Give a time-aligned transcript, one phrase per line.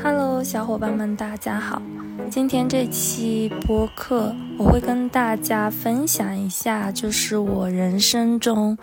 [0.00, 1.82] Hello，小伙伴们，大家好。
[2.30, 8.78] 今天这期播客，我会跟大家分享一下，就是我人生中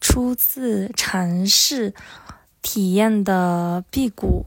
[0.00, 1.92] 初次尝试
[2.62, 4.46] 体验的辟谷。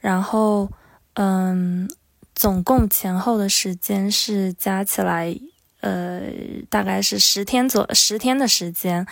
[0.00, 0.70] 然后，
[1.14, 1.90] 嗯，
[2.34, 5.38] 总共前后的时间是加起来，
[5.80, 6.22] 呃，
[6.70, 9.06] 大概是十天左十天的时间。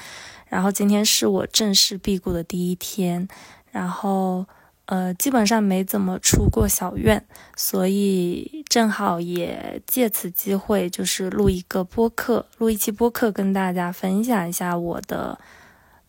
[0.48, 3.28] 然后今天是我正式辟谷的第一天，
[3.70, 4.46] 然后。
[4.90, 7.24] 呃，基本上没怎么出过小院，
[7.56, 15.38] 所以正好也借此机会，就是录一个播客，录一期播客，跟大家分享一下我的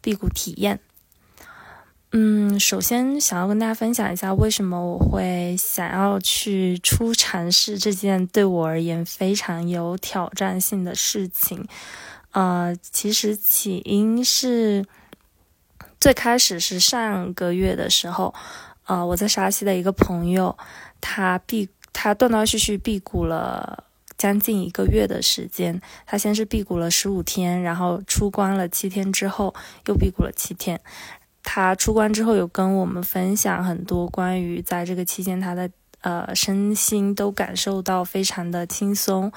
[0.02, 0.80] 辟谷体验。
[2.12, 11.68] 嗯，首先想要跟大家分享一下，为什么我会想要去初尝试这件对我而言非常有挑战性的事情。
[12.32, 14.84] 呃，其实起因是
[16.00, 18.34] 最开始是上个月的时候。
[18.86, 20.58] 呃，我在沙溪的一个朋友，
[21.00, 23.86] 他辟他断断续续辟谷了
[24.18, 25.82] 将近一个月的时间。
[26.06, 29.54] 他先是辟谷了十五天，然后出关了七天之后
[29.86, 30.82] 又辟谷了七天。
[31.44, 35.70] 他出关之后有跟我们分享很多关于在这个期间他的
[36.02, 39.32] 呃身心都感受到非常的轻松，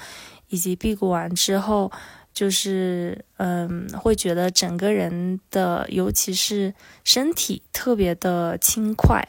[0.49, 1.93] 以及辟谷完之后。
[2.35, 9.27] 就是，嗯，会觉得整个人的，尤其是身体特别的轻快。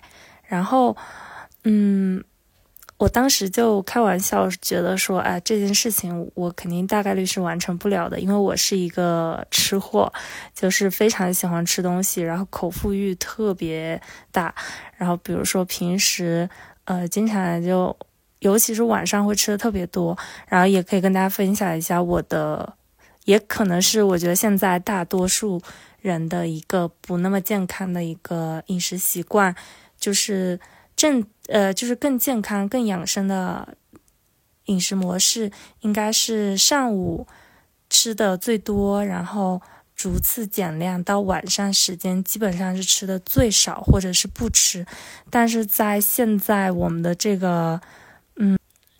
[0.47, 0.97] 然后，
[1.63, 2.23] 嗯，
[2.97, 10.11] 我当时就开玩笑觉得说，哎，这件事情我肯定大概率是完成不了的，因为我是一个吃货，
[10.55, 14.53] 就是非常喜欢吃东西，然后口腹欲特别大。
[14.97, 16.49] 然后，比如说平时，
[16.85, 17.95] 呃，经常就，
[18.39, 20.17] 尤其是晚上会吃的特别多。
[20.47, 22.73] 然后，也可以跟大家分享一下我的。
[23.25, 25.61] 也可能是我觉得现在大多数
[25.99, 29.53] 人的一个不那么健康的一个饮食习惯，
[29.99, 30.59] 就是
[30.95, 33.77] 正呃就是更健康、更养生的
[34.65, 37.27] 饮食模式，应该是上午
[37.89, 39.61] 吃的最多，然后
[39.95, 44.85] 逐次减量，到晚上时间基本上是吃的最少或者是不吃。
[45.29, 47.81] 但是在现在我们的这个。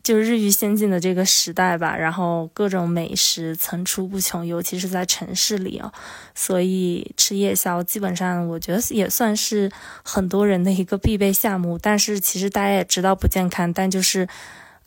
[0.05, 5.91] 就是日益先进的这个时代吧，然后各种美食层出不穷，尤其是在城市里哦，
[6.35, 9.71] 所以吃夜宵基本上我觉得也算是
[10.03, 11.79] 很多人的一个必备项目。
[11.79, 14.27] 但是其实大家也知道不健康，但就是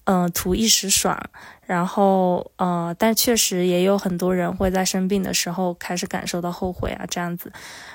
[0.05, 1.21] 嗯图一时爽，
[1.67, 7.53] 然后呃，但确实也有很多人会在生病的时候开始感受到后悔啊这样子。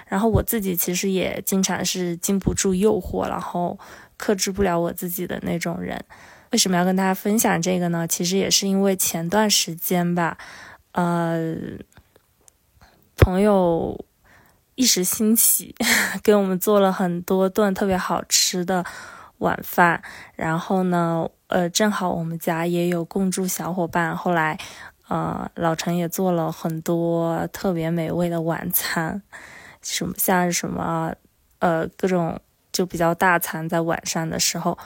[0.10, 3.80] 然后我自己其实也经常是经不住诱惑，然后
[4.18, 6.04] 克制不了我自己的那种人。
[6.54, 8.08] 为什么要跟大家分享这个呢？
[8.08, 10.38] 其实也是因为前段时间吧，
[10.92, 11.56] 呃，
[13.18, 14.06] 朋友
[14.76, 15.74] 一时兴起，
[16.22, 18.86] 给我们做了很多顿特别好吃的
[19.40, 20.04] 晚饭。
[20.36, 24.16] 然后呢，呃，正好我们家也有共住小伙伴。
[24.16, 24.60] 后来，
[25.08, 29.24] 呃，老陈也做了很多特别美味的晚餐，
[29.82, 31.16] 什么像什么，
[31.58, 32.40] 呃，各种
[32.72, 34.78] 就比较大餐，在晚上的时候。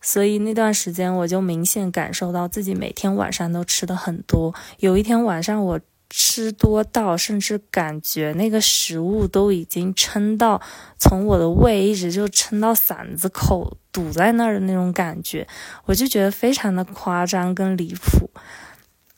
[0.00, 4.54] 所以那段时间，我就明显感受到自己每天晚上都吃的很多。
[4.78, 10.60] 有一天晚上，我吃多到甚至感觉那个食物都已经撑到
[10.98, 15.46] 从我的胃一直就撑到嗓子口堵在那儿的那种感觉，
[15.84, 18.30] 我就觉得非常的夸张跟离谱。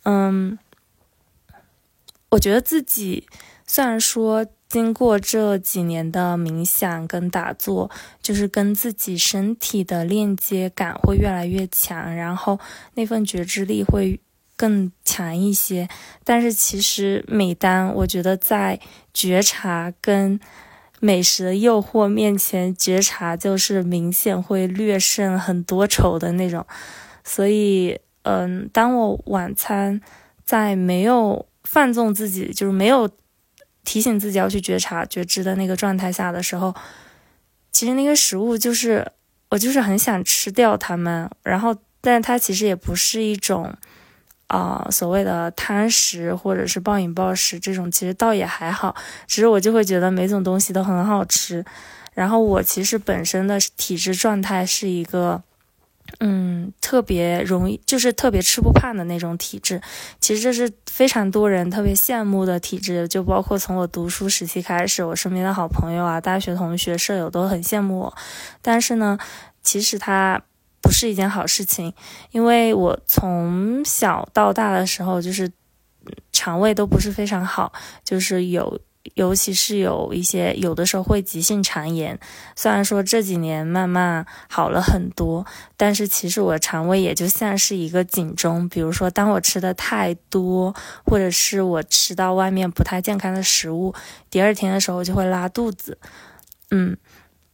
[0.02, 0.58] 嗯，
[2.30, 3.26] 我觉得自己
[3.66, 4.46] 虽然说。
[4.72, 7.90] 经过这几年的冥想跟打坐，
[8.22, 12.58] 就是跟自己身体的链接感会越来越强，然后
[12.94, 14.18] 那份觉知力会
[14.56, 15.86] 更强一些。
[16.24, 18.80] 但是其实，每当我觉得在
[19.12, 20.40] 觉察跟
[21.00, 26.64] 美食的诱惑面前，觉察就是明显会略胜很多筹的那种。
[27.22, 30.00] 所以，嗯，当我晚餐
[30.46, 33.10] 在没有放纵自己，就是没有。
[33.84, 36.74] 提醒自己要去觉察、觉知的那个状态下的时候，
[37.72, 39.12] 其实那个食物就是
[39.50, 43.74] 我就是很想吃掉它们，然后，但它其实也不是一种
[44.46, 48.94] 啊所谓的贪食或者是暴饮暴食这种，其实倒也还好，
[49.26, 51.64] 只是我就会觉得每种东西都很好吃，
[52.14, 55.42] 然后我其实本身的体质状态是一个。
[56.20, 59.80] 嗯，特别容易，就是特别吃不胖的那种体质。
[60.20, 68.16] 其实这是非常多人特别羡慕的体质，就包括从我读书时期开始，我身边的好朋友啊、大学同学、舍友都很羡慕我。
[68.60, 69.18] 但是呢，
[69.62, 70.42] 其实它
[70.80, 71.92] 不是一件好事情，
[72.30, 75.50] 因为我从小到大的时候，就是
[76.32, 77.72] 肠胃都不是非常好，
[78.04, 78.80] 就是有
[79.14, 82.18] 尤其是有一些有的时候会急性肠炎，
[82.54, 85.44] 虽然说这几年慢慢好了很多，
[85.76, 88.68] 但是其实我肠胃也就像是一个警钟。
[88.68, 93.92] 比如说，当我吃的太多，或者是我吃到外面不太健康的食物，
[94.30, 95.98] 第二天的时候就会拉肚子。
[96.70, 96.96] 嗯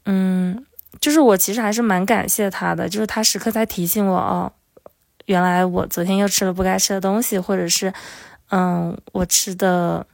[0.04, 0.66] 嗯，
[1.00, 4.52] 就是我其实还是蛮感谢他的，就是他时刻在提醒我哦，
[5.24, 7.92] 原来我昨天又吃了不该吃的东西，或者是
[8.50, 10.06] 嗯，我吃的。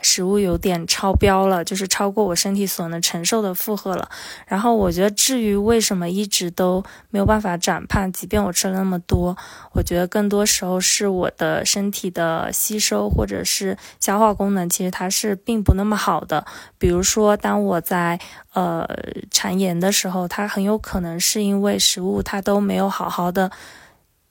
[0.00, 4.08] 食物有点超标了，就是超过我身体所能承受的负荷了。
[4.46, 9.36] 然后我觉得，至于为什么一直都没有办法长胖，即便我吃了那么多，
[9.72, 16.44] 我觉得更多时候是我的身体的吸收或者是消化功能，其实它是并不那么好的。
[16.78, 18.18] 比如说，当我在
[18.54, 18.88] 呃
[19.30, 23.50] 肠炎的时候，它很有可能是因为食物它都没有好好的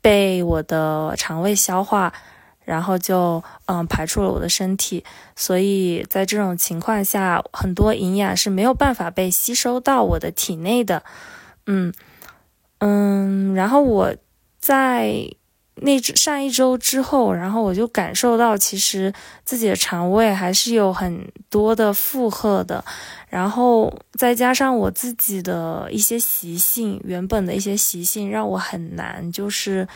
[0.01, 2.13] 被我的肠胃消化。
[2.67, 5.01] 然后就嗯排出了我的身体，
[5.37, 11.01] 所以在这种情况下，很多营养是没有办法被吸收到我的体内的，
[11.65, 11.93] 嗯
[12.79, 14.13] 嗯，然后我
[14.59, 15.29] 在
[15.75, 19.13] 那上一周之后，然后我就感受到，其实
[19.45, 22.83] 自己的肠胃还是有很多的负荷的，
[23.29, 29.87] 然后再加上我自己的一些习性，原本的一些习性，让我很难就是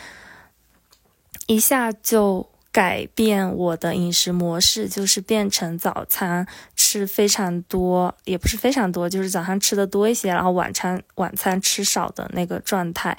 [1.46, 2.48] 一下就。
[2.72, 13.16] 改变我的饮食模式，就是变成早餐吃非常多，也不是非常多，就是早上吃的多一些，然后晚餐晚餐吃少的那个状态。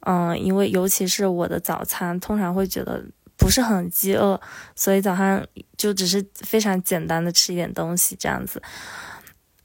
[0.00, 3.04] 嗯，因为尤其是我的早餐通常会觉得
[3.36, 4.40] 不是很饥饿，
[4.76, 5.44] 所以早上
[5.76, 8.62] 就只是非常简单的吃一点东西这样子。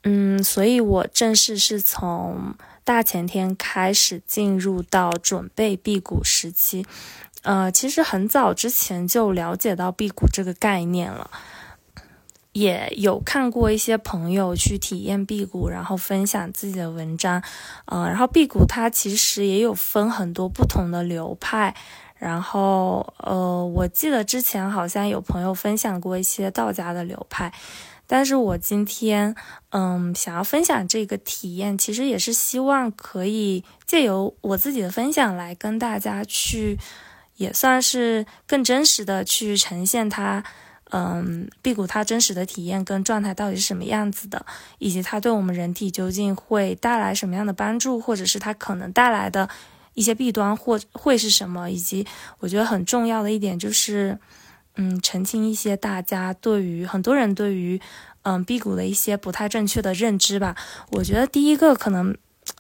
[0.04, 6.84] 嗯，所以我正式是从大前天开始进入到准备辟谷时期。
[7.44, 11.32] 呃，其实很早之前就了解到辟谷这个概念了，
[12.52, 17.42] 也有看过一些朋友去体验辟谷，然后分享自己的文章。
[17.86, 21.74] 呃，然后辟谷它其实也有分很多不同的流派，
[22.16, 27.52] 然后呃，我记得之前好像有朋友分享过一些道家的流派，
[28.06, 29.34] 但是我今天
[29.70, 36.78] 嗯想要分享这个体验，其实也是希望可以借由我自己的分享来跟大家去。
[37.42, 40.44] 也算是更真实的去呈现它，
[40.92, 44.46] 嗯，辟谷它真实的体验跟状态到底是什么样子的，
[44.78, 49.50] 以及它对我们人体究竟会带来什么样的帮助，或者是它可能带来的
[49.96, 52.06] 一些弊端或会是什么，以及
[52.40, 54.20] 我觉得很重要的一点就是，
[54.76, 57.82] 嗯，澄清一些大家对于很多人对于
[58.22, 60.56] 嗯辟谷的一些不太正确的认知吧。
[60.92, 62.16] 我觉得第一个可能。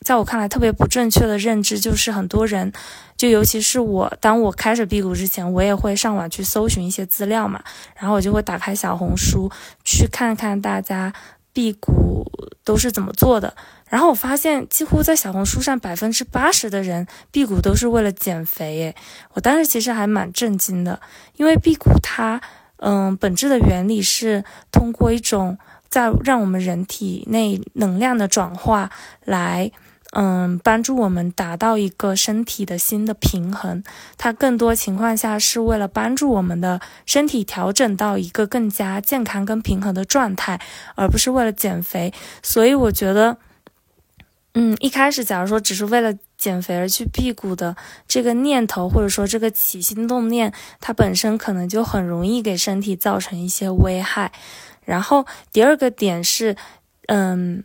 [0.05, 2.71] 在我看来，特别不正确的认知就是很多人，
[3.21, 7.63] 就尤其是我，当我开始辟谷之前，我也会上网去搜寻一些资料嘛，
[7.95, 9.47] 然后我就会打开小红书
[9.83, 11.13] 去看看大家
[11.53, 12.25] 辟谷
[12.63, 13.53] 都是怎么做的，
[13.87, 18.95] 然后我发现几乎在小红书上百分之八十的人辟谷都是为了减肥，诶，
[19.33, 20.99] 我当时其实还蛮震惊的，
[21.35, 22.41] 因为辟谷它，
[22.77, 25.59] 嗯，本质的原理是通过一种。
[25.91, 28.89] 在让我们人体内能量的转化，
[29.25, 29.69] 来，
[30.11, 33.81] 嗯，帮助我们达到一个身体的新的平衡。
[34.17, 40.59] 它更多情况下是为了帮助我们的身体调整到一个更加健康跟平衡的状态，
[40.95, 42.13] 而不是为了减肥。
[42.43, 43.37] 所以我觉得，
[44.53, 54.33] 嗯，一开始假如说只是为了减肥而去辟谷的这个念头，或者说这个起心动念，它本身可能就很容易给身体造成一些危害。
[54.83, 56.57] 然后第二个点是，
[57.07, 57.63] 嗯，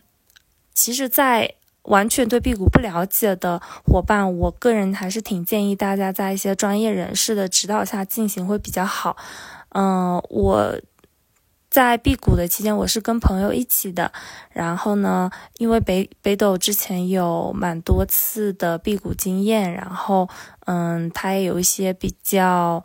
[0.73, 1.55] 其实，在
[1.87, 9.17] 完全对辟谷不了解的伙伴，我个人还是挺建议大家在一些专业人士的指导下进行会比较好。
[9.69, 10.79] 嗯，我
[11.69, 14.11] 在辟谷的期间，我是跟朋友一起的。
[14.51, 20.29] 然后呢，因为北北斗之前有蛮多次的辟谷经验，然后
[20.65, 22.83] 嗯，他也有一些比较。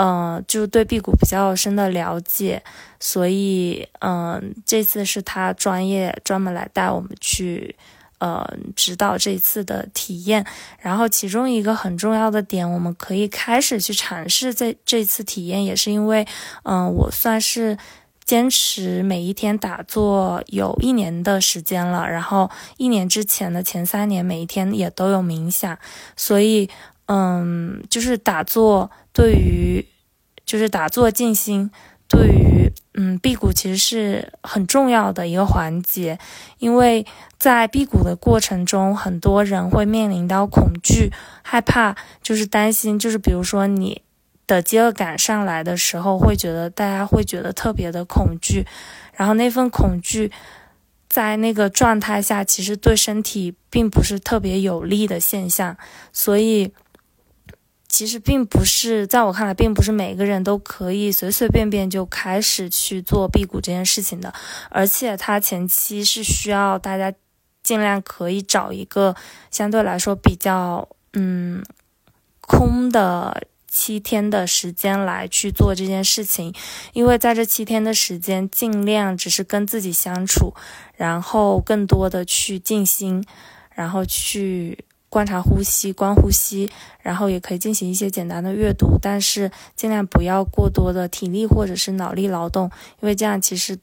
[0.00, 2.62] 嗯，就对辟谷比较深的了解，
[3.00, 7.74] 所以嗯，这次是他专业专门来带我们去，
[8.18, 8.46] 呃，
[8.76, 10.44] 指导这次的体验。
[10.80, 16.26] 然后其中一个很重要的点，我们可以开始去尝试这这次体验，也是因为，
[16.64, 17.78] 嗯，我算是
[18.24, 25.78] 坚持每一天打坐有一年的时间了，然后一年之前的前三年每一天也都有冥想，
[26.16, 26.68] 所以。
[27.10, 29.82] 嗯，就是打坐对于，
[30.44, 31.70] 就是打坐静心
[32.08, 36.18] 对于，嗯，辟谷其实是很重要的一个环节，
[36.58, 37.04] 因为
[37.36, 41.12] 在辟谷的过程中，很多人会面临到恐惧、
[41.42, 44.00] 害怕，就是担心，就是比如说你
[44.46, 48.66] 的饥饿感上来的时候，会觉得大家会觉得特别的恐惧，
[49.12, 50.32] 然后那份恐惧
[51.10, 55.76] 在那个状态下，其实对身体并不是特别有利的现象，
[56.10, 56.72] 所以。
[57.88, 64.32] 其实并不是，在我看来，并不是每个人都可以随随便便就开始去做辟谷这件事情的，
[64.68, 67.10] 而且它前期是需要大家
[67.62, 69.16] 尽量可以找一个
[69.50, 71.64] 相对来说比较嗯
[72.42, 76.54] 空的七天的时间来去做这件事情，
[76.92, 80.54] 因为在这七天的时间，尽量只是跟自己相处，
[80.94, 83.24] 然后更多的去静心，
[83.74, 84.84] 然后去。
[85.10, 93.78] 观察呼吸，观呼吸，然后也可以进行一些简单的阅读，但是尽量不要过多的体力或者是脑力劳动，因为这样其实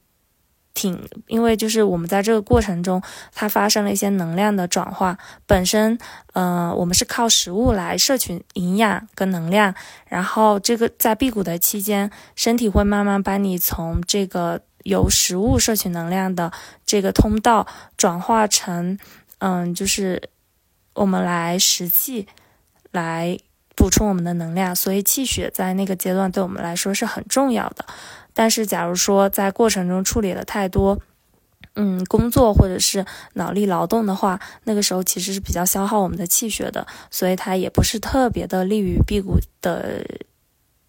[0.76, 3.02] 挺，因为就是我们在这个过程中，
[3.34, 5.18] 它发生了一些能量的转化。
[5.48, 5.98] 本身，
[6.34, 9.74] 呃，我们是靠食物来摄取营养跟能量，
[10.08, 16.52] 然后这个在辟谷的期间，身体会慢慢帮你从这个由食物摄取能量的
[16.86, 17.66] 这个通道
[17.98, 19.00] 转化成，
[19.40, 20.30] 嗯，就是。
[20.96, 22.26] 我们来实气，
[22.92, 23.38] 来
[23.76, 27.86] 补充我们的能量，所以气血在那个阶段对我们来说是很重要的。
[28.34, 30.98] 但是，假如说在过程中处理了太多，
[31.76, 40.06] 嗯，工作或者是脑力劳动的话，那个时候其实是比较消耗我们的气血的，所以它也不是特别的利于辟谷的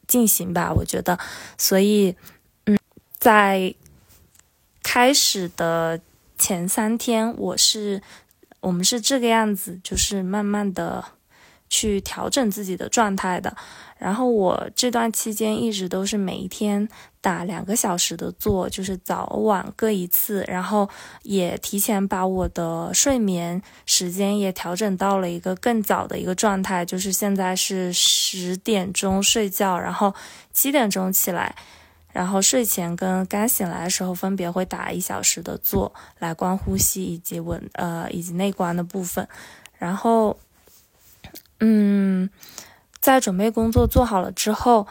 [0.06, 1.18] 进行吧，我觉得。
[1.58, 2.14] 所以，
[2.66, 2.78] 嗯，
[3.18, 3.74] 在
[4.84, 6.00] 开始的
[6.38, 8.00] 前三天，我是。
[8.66, 11.04] 我们是这个样子，就是慢慢的
[11.68, 13.56] 去调整自己的状态的。
[13.96, 16.88] 然后我这段期间一直都是每一天
[17.20, 20.44] 打两个小时的坐，就是早晚各一次。
[20.48, 20.88] 然后
[21.22, 30.12] 也提前把我的睡眠时间也调整到了一个更早的一个状态，就是现在是十点钟睡觉，然后
[30.52, 31.54] 七点钟起来。
[32.16, 39.28] 然后睡前跟刚醒来的时候，分别会打一小时的坐来观呼吸以及稳呃以及内观的部分。
[39.76, 40.38] 然后，
[41.60, 42.30] 嗯，
[43.00, 44.86] 在准备工作做好了之后，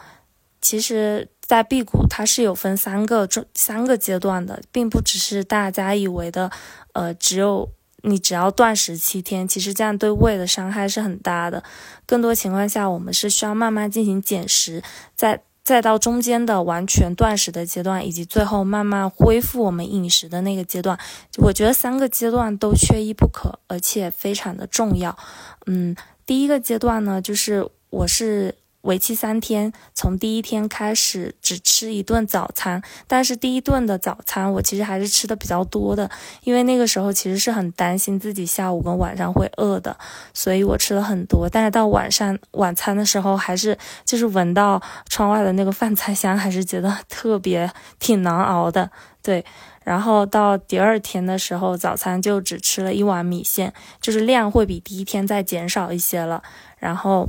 [0.62, 6.52] 其实，在辟谷它是有分三个中三个阶段的，并不只是大家以为的，
[6.94, 7.68] 呃，只有
[8.04, 11.64] 你只要断食七天，其实这样对胃的伤害是很大的。
[12.06, 14.84] 更多情况下，我们是需要慢慢进行减食，
[15.16, 15.42] 在。
[15.66, 20.98] 再到中间的完全断食的阶段，以及最后慢慢恢复我们饮食的那个阶段，
[21.40, 25.18] 我觉得三个阶段都缺一不可，而且非常的重要。
[25.66, 25.94] 嗯，
[26.26, 28.56] 第一个阶段呢，就是我是。
[28.86, 36.10] 为期三天，从第一天开始只吃一顿早餐，但是第一顿的早餐我其实还是吃的比较多的，
[36.44, 39.98] 因为那个时候其实是很担心自己下午跟晚上会饿的，
[40.34, 41.50] 所以我吃了很多。
[41.50, 43.76] 但是到晚上晚餐的时候，还是
[44.06, 48.92] 就是闻到窗外的那个饭菜香，还是觉得特别挺难熬的。
[49.24, 49.44] 对，
[49.84, 56.44] 然后到第二天的时候，早餐就只吃了一碗米线，就是量会比第一天再减少一些了。
[56.78, 57.28] 然后，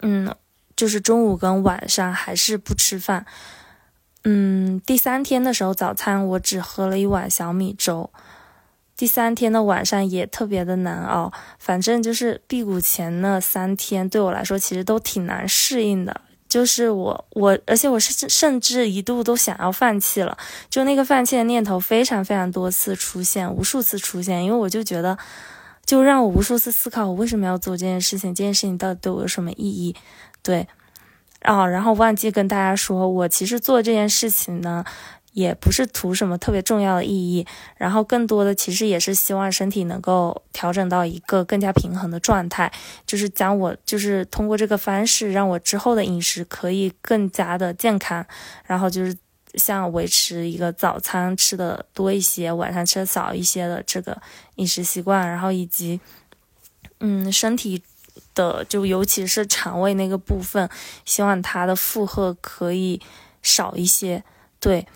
[0.00, 0.32] 嗯。
[0.76, 3.24] 就是中午跟晚上还是不吃饭，
[4.24, 8.10] 嗯，第三天的时候早餐我只喝了一碗小米粥，
[8.96, 20.36] 第三天的晚上也特别的难熬，反正就是辟谷前那三天对我来说其实都挺难适应的，就是我我而且我是甚至一度都想要放弃了，
[20.70, 25.18] 就那个放弃的念头非常非常多次出现，无数次出现，因为我就觉得，
[25.84, 29.94] 就让我无数次思考我为什么要做这件事情，这件事情到底对我有什么意义。
[30.44, 30.68] 对，
[31.40, 34.84] 啊，然后忘记跟大家说，我其实做这件事情呢，
[35.32, 37.46] 也不是图什么特别重要的意义，
[37.78, 42.70] 然后更多的其实也是希望身体能够调整到一个更加平衡的状态，
[43.06, 48.26] 就是将我就是通过这个方式，让我之后的饮食可以更加的健康，
[48.66, 49.16] 然后就是
[49.54, 54.20] 像维持一个早餐吃的多一些，晚上吃的少一些的这个
[54.56, 55.98] 饮食习惯，然后以及，
[57.00, 57.82] 嗯，身体。
[58.34, 60.68] 的就尤其是肠胃那个部分，
[61.04, 63.00] 希望它的负荷可以
[63.42, 64.24] 少一些。
[64.58, 64.86] 对，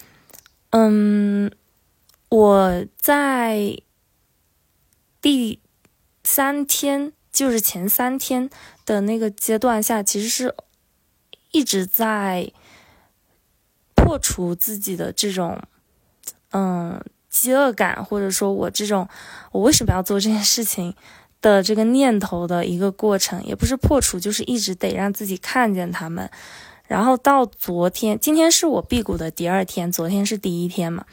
[0.70, 1.50] 嗯，
[2.28, 3.80] 我在
[5.20, 5.60] 第
[6.25, 8.48] 三天，就是前三天
[8.84, 10.54] 的那个阶段下，其实是
[11.50, 12.52] 一直在
[13.94, 15.62] 破除自己的这种
[16.52, 19.08] 嗯饥饿感，或者说我这种
[19.52, 20.94] 我为什么要做这件事情。
[21.40, 26.28] 的这个念头的一个过程，也不是破除，就是一直得让自己看见他们。
[26.87, 31.04] 然后到昨天，今天是我辟谷的第二天，昨天是第一天嘛。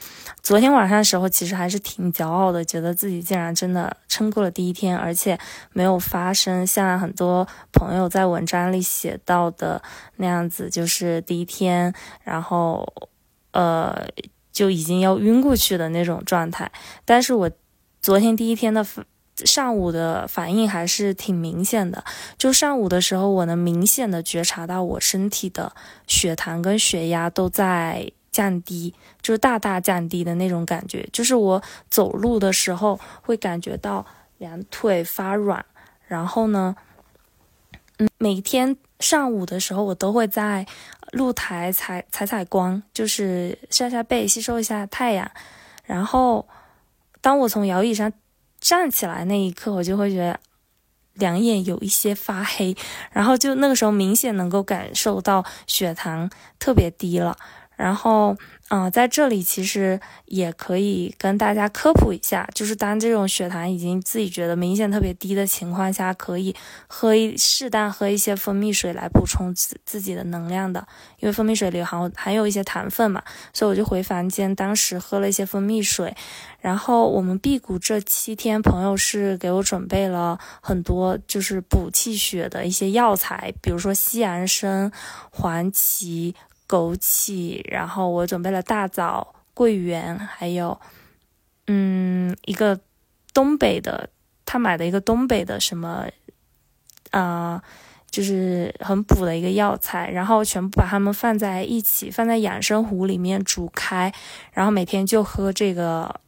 [0.42, 5.38] 昨天晚上的时候，其实还是挺骄傲的，觉得自己竟然真的撑过了第一天，而且
[5.74, 9.82] 没有发生像很多朋友在文章里写到的
[10.16, 11.92] 那样子，就是第一天，
[12.24, 12.90] 然后
[13.52, 14.08] 呃
[14.50, 16.72] 就已经要晕过去的那种状态。
[17.04, 17.50] 但是我
[18.00, 18.84] 昨天第一天的。
[19.44, 22.02] 上午的反应还是挺明显的，
[22.38, 25.74] 就上午的时候，我能明显的觉察到我身体的
[26.06, 31.06] 血糖跟血压都在降低，就是大大降低的那种感觉。
[31.12, 34.06] 就是我走路的时候会感觉到
[34.38, 35.62] 两腿发软，
[36.06, 36.74] 然后呢，
[37.98, 40.66] 嗯，每天上午的时候我都会在
[41.12, 45.30] 露台采采采光，就是晒晒背，吸收一下太阳。
[45.84, 46.48] 然后
[47.20, 48.10] 当我从摇椅上。
[48.66, 50.40] 站起来那一刻，我就会觉得
[51.14, 52.76] 两眼有一些发黑，
[53.12, 57.36] 然后就那个时候明显能够感受到血糖特别低了，
[57.76, 58.36] 然后。
[58.68, 66.52] 嗯，在这里其实也可以跟大家科普一下，就是当这种血糖已经自己觉得明显特别低的情况下，可以
[66.88, 70.84] 喝一适当喝一些蜂蜜水来补充自自己的能量的，
[71.20, 76.16] 因为蜂蜜水里含含有一些糖分嘛，所以我就回房间，当时喝了一些蜂蜜水，
[76.60, 84.90] 然后我们辟谷这七天，朋友是给我准备了很多就是补气血的一些药材，比如说西洋参、
[85.30, 86.34] 黄芪。
[86.68, 90.80] 枸杞，然后我准备了大枣、桂圆，还有，
[91.66, 92.80] 嗯，一个
[93.32, 94.10] 东北的，
[94.44, 96.06] 他买的一个东北的什么，
[97.10, 97.62] 啊，
[98.10, 104.12] 就是很补的一个药材，然后全部把它们放在一起，放在养生壶里面煮开，
[104.52, 106.20] 然后每天就喝这个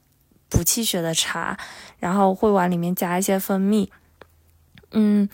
[0.48, 1.58] 补气血的茶，
[1.98, 3.90] 然后会往里面加一些蜂蜜，
[4.92, 5.28] 嗯。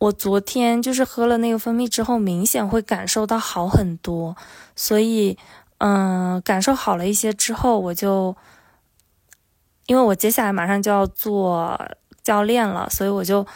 [0.00, 4.34] 我昨天就是喝了那个蜂蜜之后，明显会感受到好很多，
[4.74, 5.36] 所以，
[5.76, 8.34] 嗯，感受好了一些之后，我就，
[9.84, 11.78] 因为我接下来马上就要做
[12.22, 13.46] 教练了，所以我就，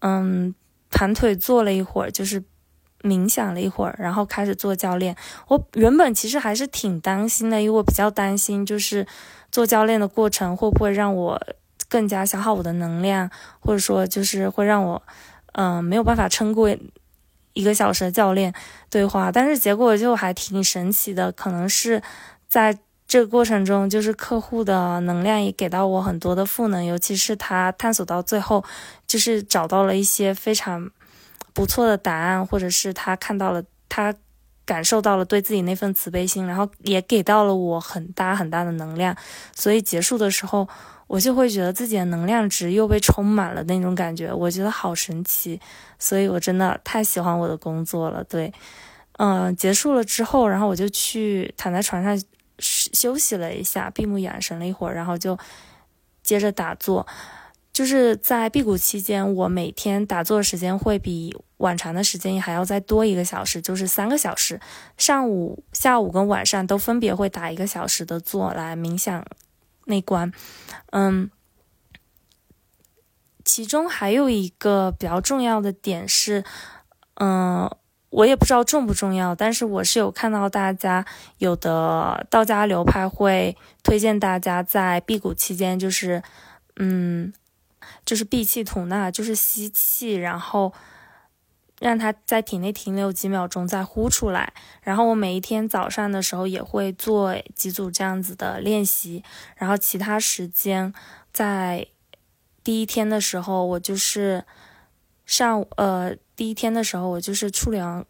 [0.00, 0.54] 嗯，
[0.90, 2.44] 盘腿坐了一会儿，就是
[3.00, 5.16] 冥想了一会儿，然后开始做教练。
[5.48, 9.06] 我原本其实还是挺担心的，因为我比较担心，就是
[9.50, 11.40] 做教练的过程会不会让我
[11.88, 15.02] 更加消耗我的能量，或者说就是会让我。
[15.58, 16.68] 嗯，没有办法撑过
[17.54, 18.52] 一个小时的教练
[18.90, 21.32] 对话，但是结果就还挺神奇的。
[21.32, 22.02] 可能是
[22.46, 28.62] 在这个过程中，就是客户的能量也给到我很多的赋能，尤其是他探索到最后，
[29.06, 30.90] 就是找到了一些非常
[31.54, 34.14] 不错的答案，或者是他看到了，他
[34.66, 39.16] 感受到了对自己那份慈悲心，然后也给到了我很大很大的能量。
[39.54, 40.68] 所以结束的时候。
[41.06, 45.60] 我就会觉得自己的能量值又被充满了那种感觉，我觉得好神奇，
[45.98, 48.24] 所以我真的太喜欢我的工作了。
[48.24, 48.52] 对，
[49.18, 52.20] 嗯，结束了之后，然后我就去躺在床上
[52.58, 55.38] 休息了一下，闭目养神了一会儿，然后就
[56.22, 57.06] 接着打坐。
[57.72, 64.58] 就是在辟谷期间，我每天打坐的时间会比往常的时间还要再多一个小时，就是三个小时，
[64.96, 69.22] 上午、下午跟晚上都分别会打一个小时的坐来冥想。
[69.86, 70.30] 内观，
[70.92, 71.30] 嗯，
[73.44, 76.44] 其中还有一个比较重要的点是，
[77.14, 77.68] 嗯，
[78.10, 81.04] 我也不知道重不重要，但是我是有看到大家
[81.38, 86.22] 有的道家流派会推荐大家在辟谷期间，就是，
[86.76, 87.32] 嗯，
[88.04, 90.72] 就是闭气吐纳，就是吸气，然后。
[91.78, 94.54] 让它在体内停留几秒钟，再呼出来。
[94.80, 99.22] 然后我每一天早上的时候也会做几组这样子的练习。
[99.56, 100.94] 然后其他时间，
[101.32, 101.86] 在
[102.64, 104.44] 第一天的时候，我就是
[105.26, 108.04] 上午呃第一天的时候，我就是处理完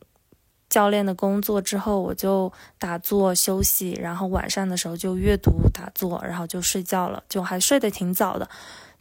[0.68, 3.98] 教练的工作之后，我就打坐休息。
[4.00, 8.48] 然后晚上的时候就阅读打坐，然后就睡觉了，就还睡得挺早的。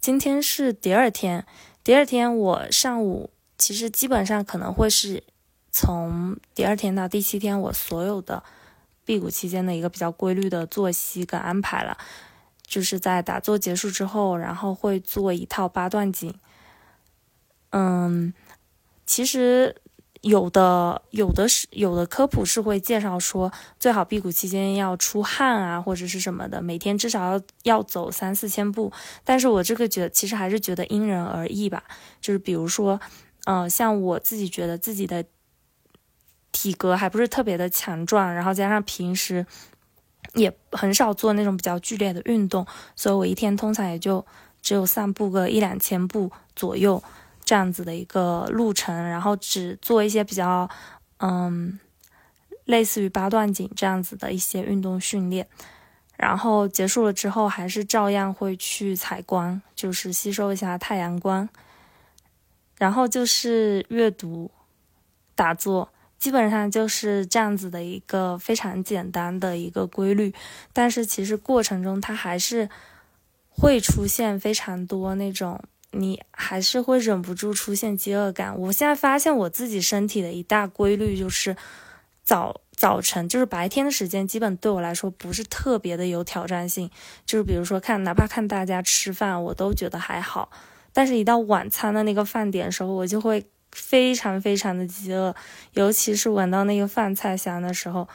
[0.01, 1.45] 今天是第二天，
[1.83, 3.29] 第二天我上午。
[3.57, 5.23] 其实基本上可能会是
[5.71, 8.43] 从第二天到第七天，我所有的
[9.05, 11.97] 辟谷期间的一个比较规律的作息跟安排了。
[12.67, 16.33] 就是在打坐结束之后，然后会做一套八段锦。
[17.69, 18.33] 嗯，
[19.05, 19.75] 其实
[20.21, 28.91] 有的有的是有的科普是会介绍说，最好辟谷期间要出汗啊，或者是什么的，每天至少要要走三四千步。
[29.23, 31.83] 但是我这个觉得其实还是觉得因人而异吧，
[32.19, 32.99] 就是比如说。
[33.45, 35.25] 嗯，像我自己觉得自己的
[36.51, 39.45] 体格还不是特别的强壮，然后加上平时
[40.33, 44.25] 也很少做那种比较剧烈的运动，所以我一天通常也就
[44.61, 47.01] 只有散步个一两千步左右
[47.43, 50.69] 这样子的一个路程，然后只做一些比较
[51.19, 51.79] 嗯
[52.65, 55.47] 类似于八段锦这样子的一些运动训练。
[56.17, 61.47] 然后结束了之后，还是照样会去采光，就是吸收一下太阳光。
[62.77, 64.51] 然后就是阅读、
[65.33, 70.33] 打坐，基本上就是这样子的一个非常简单的一个规律。
[70.73, 72.69] 但是其实过程中，它还是
[73.49, 75.61] 会出现非常多那种，
[75.91, 78.57] 你还是会忍不住出现饥饿感。
[78.59, 81.55] 我现在发现我自己身体的一大规律就是
[82.23, 82.61] 早。
[82.75, 86.91] 早晨就是白天的时间，基本对我来说不是特别的有挑战性。
[87.25, 90.49] 就是比如说看，哪怕看大家吃饭，我都觉得还好。
[90.97, 95.35] 但是，一到晚餐的那个饭点的时候，我就会非常非常的饥饿，
[95.73, 98.07] 尤其是闻到那个饭菜香的时候，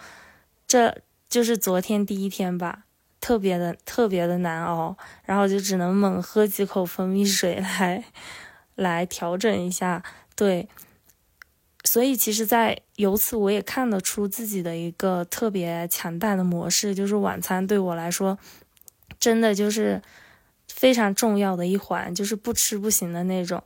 [0.66, 0.96] 这
[1.28, 2.84] 就是昨天第一天吧，
[3.20, 8.02] 特别的特别的难熬，然后就只能猛喝几口蜂蜜水来
[8.76, 10.02] 来调整一下。
[10.34, 10.66] 对。
[11.84, 18.38] 所以，其实，在由此我也看得出自己的一个特别强大的模式，就是晚餐对我来说，
[19.18, 20.00] 真的就是
[20.80, 23.62] 非常重要的一环，就是不吃不行的那种。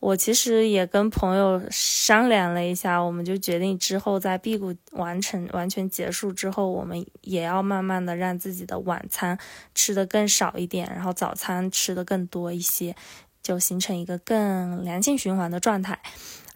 [0.00, 9.38] 我其实也跟朋友商量了一下，我们就决定之后在辟谷完成完全结束之后，我们也要慢慢的让自己的晚餐
[9.74, 12.96] 吃的更少一点，然后早餐吃的更多一些，
[13.42, 15.98] 就形成一个更良性循环的状态。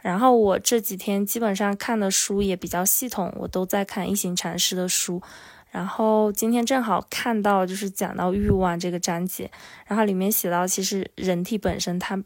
[0.01, 5.21] 然后我这几天基本上看的书也比较系统，我都在看一行禅师的书。
[5.73, 9.51] 然后今天正好看到就是讲到欲望这个章节，
[9.87, 12.23] 然后里面写到其实人体本身它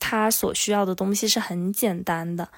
[0.00, 2.48] 它所需要的东西是很简单的，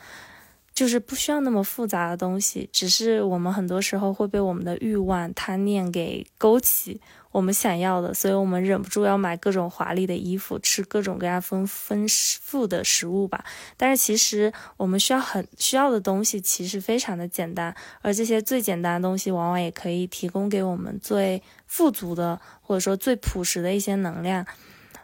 [0.74, 7.00] 就是不需要那么复杂的东西，只是我们很多时候会被我们的欲望贪念给勾起。
[7.34, 12.06] 我们想要的，所以我们忍不住要买各种华丽的衣服，吃各种各样丰丰
[12.40, 13.44] 富的食物吧。
[13.76, 24.46] 但是其实我们需要很需要的东西，其实非常的简单，而这些最简单的东西，往往也可以提供给我们最富足的，或者说最朴实的一些能量。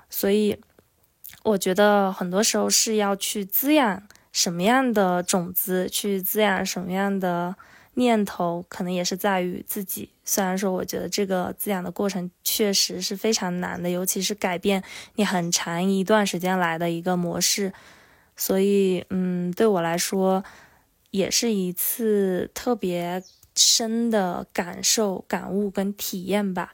[0.09, 0.57] 所以，
[1.43, 7.57] 我觉得很多时候是要去滋养什么样的种子，去滋养什么样的。
[7.95, 14.83] 念头可能也是在于自己，虽然说我觉得这个滋养的过程确实是非常难的，尤其是改变
[15.17, 17.73] 你很长一段时间来的一个模式，
[18.37, 20.45] 所以嗯，对我来说
[21.11, 23.23] 也是一次特别
[23.57, 26.73] 深的感受、感悟跟体验吧。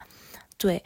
[0.58, 0.84] 对，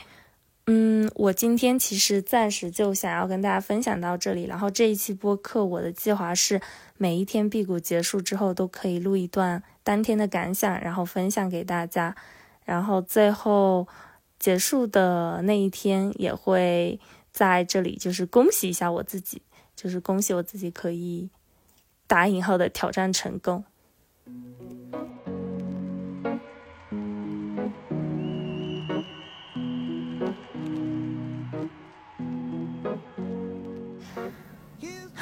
[0.72, 6.60] 嗯，我今天其实暂时就想要跟大家分享到这里，然后这一期播客我的计划是
[6.96, 9.64] 每一天辟谷结束之后都可以录一段。
[9.82, 12.14] 当天的感想，然后分享给大家，
[12.64, 13.88] 然后最后
[14.38, 17.00] 结束的那一天也会
[17.32, 19.42] 在这里，就是恭喜一下我自己，
[19.74, 21.28] 就是恭喜我自己可以
[22.06, 23.64] 打引号的挑战成功。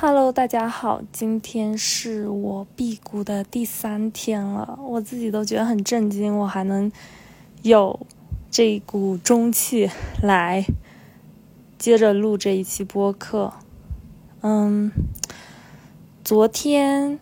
[0.01, 6.93] Hello，大家好，今天是我辟谷的第三天了，我自己都觉得很震惊，我还能
[7.63, 8.07] 有
[8.49, 9.91] 这股中气
[10.23, 10.65] 来
[11.77, 13.53] 接着录这一期播客。
[14.43, 14.93] 嗯，
[16.23, 17.19] 昨天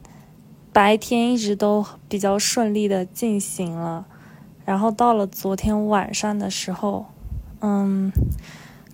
[0.71, 4.07] 白天一直都比较顺利的进行了，
[4.67, 7.07] 然后到了昨天晚上的时候，
[7.61, 8.13] 嗯，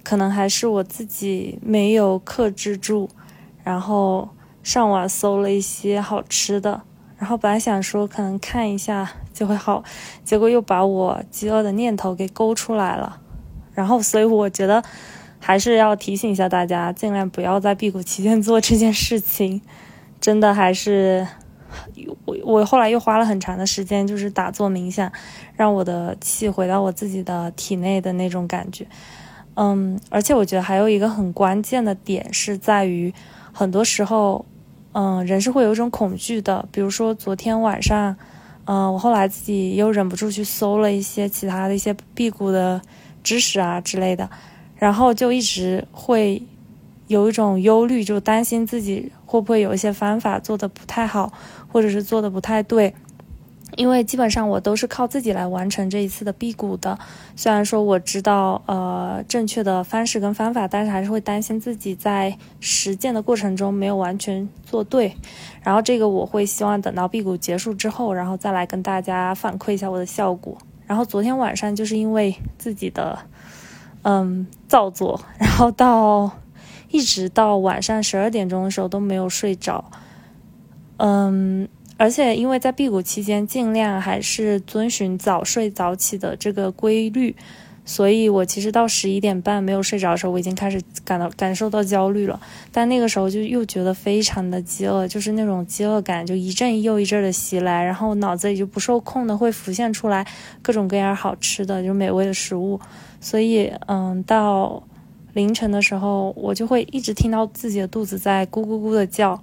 [0.04, 3.10] 可能还是我自己没有克制住。
[3.64, 4.28] 然后
[4.62, 6.82] 上网搜了一些好吃的，
[7.18, 9.84] 然后本来想说可能看一下就会好，
[10.24, 13.20] 结果又把我饥饿的念头给勾出来了。
[13.74, 14.82] 然后，所以我觉得
[15.38, 19.62] 还是要提醒一下大家，尽量不要在辟谷期间做这件事情。
[20.20, 21.26] 真的还是
[22.26, 25.10] 我我后来又花了很长的时间，就是打坐冥想，
[25.56, 28.86] 让我的气回到我自己的体内的那种感觉。
[29.54, 33.14] 嗯，而且我觉得还有一个很关键的点是在于。
[33.52, 34.44] 很多时候，
[34.92, 36.66] 嗯，人是会有一种恐惧的。
[36.72, 38.16] 比如说昨天晚上，
[38.64, 42.80] 嗯，我后来自己又忍不住去搜了一些其他的一些辟谷的
[43.22, 44.28] 知识啊之类的，
[44.76, 46.42] 然后就一直会
[47.08, 51.32] 有一种忧虑，就担心自己会不会有一些方法做的不太好，
[51.70, 52.94] 或者是做的不太对。
[53.76, 56.98] 因为基本上我都是靠自己来完成这一次的辟谷的，
[57.34, 65.14] 虽然说我知道呃正确的方式跟方法，但是还是会担心自己在实践的过程中没有完全做对。
[65.62, 70.58] 然后这个我会希望等到辟谷结束之后，然后再来跟大家反馈一下我的效果。
[70.86, 73.18] 然后昨天晚上就是因为自己的
[74.02, 76.30] 嗯造作，然后到
[76.90, 79.84] 一直到晚上十二点钟的时候都没有睡着，
[80.98, 81.68] 嗯。
[81.96, 87.36] 而且因为在辟谷期间，尽量还是遵循早睡早起的这个规律。
[87.84, 92.40] 所以，我其实到十一点半没有睡着的时候，我已经开始感到感受到焦虑了。
[92.70, 100.24] 但那个时候就又觉得非常的饥饿，就是那种饥饿感就一阵又一阵的袭来，然后脑子里就不受控的会浮现出来
[100.62, 102.80] 各种各样好吃的、就美味的食物。
[103.20, 104.80] 所以，嗯，到
[105.32, 109.42] 凌晨的时候，我就会一直听到自己的肚子在咕咕咕的叫。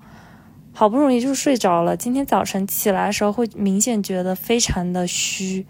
[0.79, 5.65] 好不容易就睡着了，今天早晨起来的时候会明显觉得非常的虚。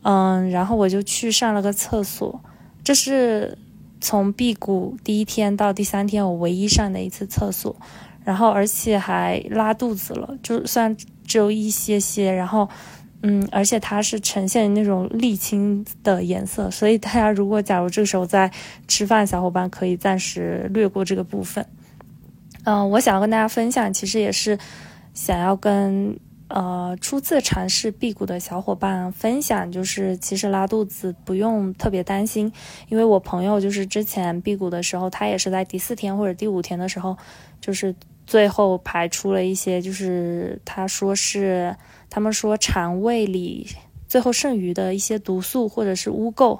[0.00, 2.40] 嗯，然后我就去上了个厕所，
[2.82, 3.58] 这是
[4.00, 7.76] 从辟谷第一天到第三天我唯一上的一次厕所，
[8.24, 12.66] 然后而且还拉肚子了，就算只有一些些，然后
[13.20, 18.50] 嗯，而且它是呈现那种沥青的颜色，所以大家如果假如这个时候在
[18.88, 21.66] 吃饭，小伙伴可以暂时略过这个部分。
[22.64, 24.58] 嗯，我想要跟大家分享，其实也是
[25.14, 26.18] 想要跟。
[26.52, 32.52] 呃，初次尝试辟谷的小伙伴分享，就是其实拉肚子不用特别担心，
[32.88, 37.16] 因为我朋友就是之前辟谷的时候，他也是在第四天或者第五天的时候，
[37.60, 37.94] 就是
[38.26, 41.76] 最后排出了一些，就是他说是
[42.08, 43.68] 他们说肠胃里
[44.08, 46.58] 最后剩余的一些毒素或者是污垢，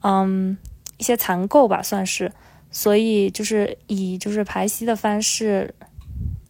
[0.00, 0.56] 嗯，
[0.96, 2.32] 一些残垢吧算是，
[2.74, 5.74] 所以就是以就是排稀的方式。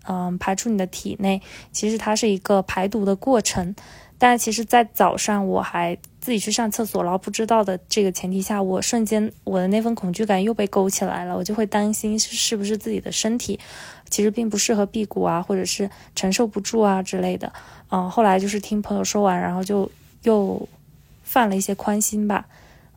[0.06, 1.40] 嗯，排出你的体内，
[1.72, 3.74] 其实它是一个排毒的过程。
[4.18, 13.58] 但其实，在早上我还自己去上厕所，然后不知道的这个前提下，我瞬间我的那份恐惧感又被勾起来了，我就会担心是是不是自己的身体
[14.10, 17.50] 其实并不适合辟谷啊，或者是承受不住啊之类的。
[17.90, 19.90] 嗯，后来就是听朋友说完，然后就
[20.24, 20.68] 又
[21.22, 22.46] 放了一些宽心吧。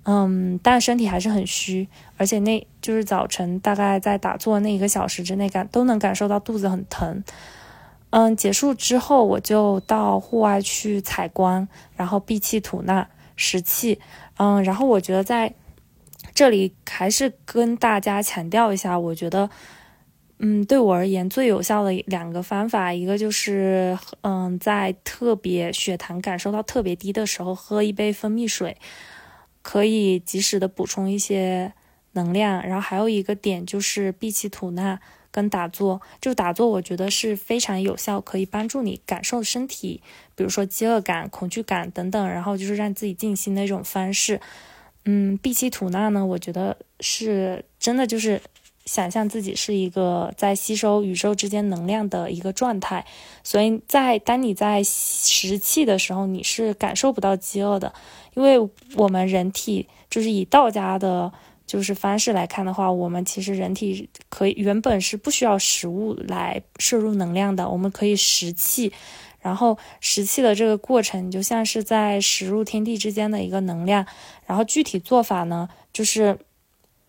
[0.09, 7.21] 嗯，但身体还是很虚，而且那就是早晨大概在打坐那一个小时之内感都能感受到肚子很疼。
[8.11, 11.67] 嗯，结束之后我就到户外去采光，
[11.97, 13.99] 然后闭气吐纳食气。
[14.37, 15.53] 嗯，然后我觉得在
[16.33, 19.49] 这里还是跟大家强调一下，我觉得，
[20.39, 28.77] 嗯，对我而言最有效的两个方法，一个就是嗯，在特别血糖感受到特别低的时候，喝一杯蜂蜜水。
[29.67, 31.73] 可以及时的补充一些
[32.13, 34.97] 能量，然后还有一个点就是闭气吐纳
[35.29, 36.01] 跟打坐。
[36.21, 40.01] 就打坐，我觉得是非常有效，可以帮助你感受身体，
[40.37, 44.39] 比如说饥饿感、恐惧感等等，然后就是让自己静心的一种方式。
[45.03, 48.41] 嗯，闭气吐纳呢，我觉得是真的就是
[48.87, 53.05] 想象自己是一个在吸收宇宙之间能量的一个状态，
[53.43, 57.93] 所以在当你在食气的时候，你是感受不到饥饿的。
[58.33, 58.57] 因为
[58.95, 61.31] 我们人体就是以道家的，
[61.65, 68.93] 就是方式来看的话，我们其实人体可以原本是不需要食物来摄入能量的，我们可以食气，
[69.41, 74.05] 然后食气的这个过程就像是在食入天地之间的一个能量，
[74.45, 76.37] 然后具体做法呢，就是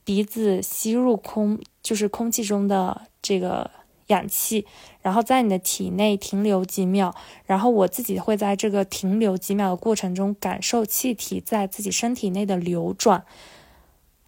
[0.08, 3.70] 鼻子吸入空，就是空气中的这个。
[4.08, 4.64] 氧气，
[5.02, 13.22] 然后在你的体内停留几秒，然后我自己会在这个停留几秒的过程中感受气体在自己身体内的流转，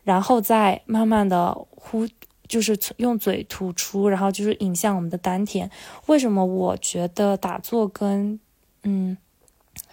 [0.05, 2.07] 然后再慢慢的呼，
[2.47, 5.71] 就是用嘴吐出，然后就是引向我们的丹田。
[6.05, 8.39] 为什么我觉得打坐跟
[8.83, 9.17] 嗯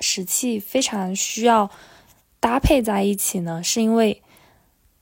[0.02, 1.72] 食气非常需要
[2.42, 3.64] 搭配在一起呢？
[3.64, 4.22] 是因为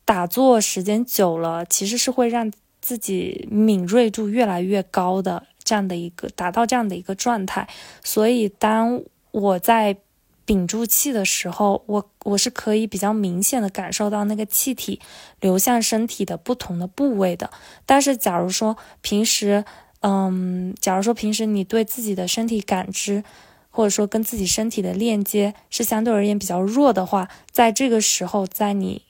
[0.06, 2.52] 打坐时间久了，其实是会让。
[2.82, 7.68] 自己敏锐度越来越高的这样的一个达到这样的一个状态，
[8.04, 9.98] 所以当我在
[10.46, 15.02] 屏住气的时候，我我是可以比较明显的感受到那个气体
[15.40, 17.50] 流向身体的不同的部位的。
[17.88, 19.66] 但是，假如说平时，
[20.02, 23.24] 嗯，假如说平时你对自己的身体感知，
[23.72, 29.02] 或者说跟自己身体的链接是相对而言比较弱的话，在这个时候，在你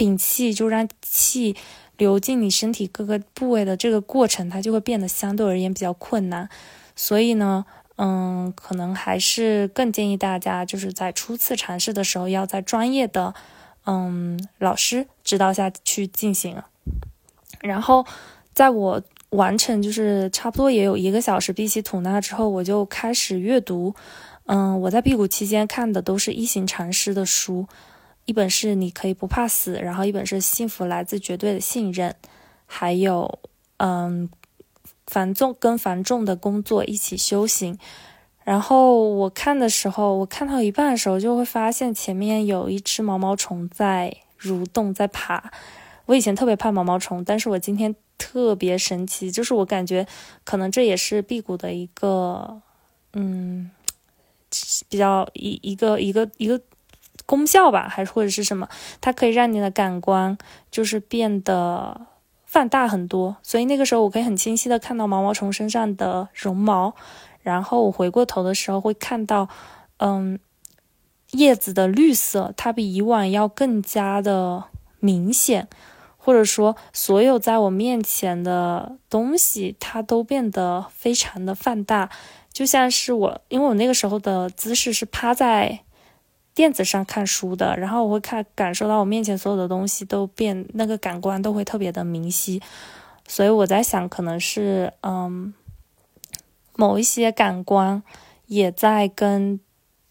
[0.00, 1.54] 屏气就让气。
[2.00, 6.48] 流进你身体各个部位的这个过程，它就会变得相对而言比较困难。
[6.96, 7.66] 所以呢，
[7.98, 13.34] 嗯，可能还是更建议大家，就是在初次尝试的时候，要在专业的，
[13.84, 16.62] 嗯，老师指导下去进行。
[17.60, 18.06] 然后，
[18.54, 23.94] 在我完成就是差不多也有一个小时闭气吐纳之后，我就开始阅读。
[24.46, 27.66] 嗯，我在辟谷期间看的都是一行禅师的书。
[28.30, 32.14] 一本是你可以不怕死，然后一本是幸福来自绝对的信任，
[32.64, 33.40] 还有
[33.78, 34.30] 嗯
[35.08, 37.76] 繁重跟繁重的工作一起修行。
[38.44, 45.50] 然后我看的时候，我看到一半的时候就会发现前面有一只毛毛虫在蠕动在爬。
[46.06, 50.06] 我以前特别怕毛毛虫，但是我今天特别神奇，就是我感觉
[50.44, 52.62] 可能这也是辟谷的一个
[53.12, 53.72] 嗯，
[54.88, 56.60] 比较一一个一个一个
[57.26, 58.68] 功效吧，还是或者是什么？
[59.00, 60.36] 它可以让你的感官
[60.70, 62.00] 就是变得
[62.44, 66.94] 放大很多，所以那个时候我可以很清晰的看到毛毛虫身上的绒毛，
[67.42, 69.48] 然后我回过头的时候会看到，
[69.98, 70.38] 嗯，
[71.32, 74.64] 叶子的绿色，它比以往要更加的
[74.98, 75.68] 明显。
[76.22, 82.10] 或者说，所有在我面前的东西，它都变得非常的放大，
[82.52, 85.80] 就像是我，因为我那个时候的姿势是趴在
[86.54, 92.60] 电子上看书的，然后我会看感受到我面前所有的东西都变，那个感官都会特别的明晰，
[93.26, 95.54] 所以我在想，可能是嗯，
[96.76, 98.02] 某一些感官
[98.46, 99.60] 也在跟。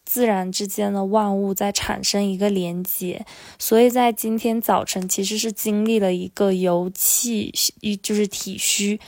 [0.06, 3.24] 自然之间的万物在产生一个连接，
[3.60, 9.00] 所以在今天早晨其实是经历了一个由气一就是体虚，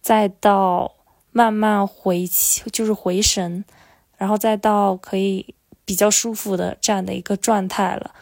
[0.00, 0.92] 再到
[1.32, 3.64] 慢慢回气就是回神，
[4.16, 8.12] 然后再到可以比较舒服的这样的一个状态了。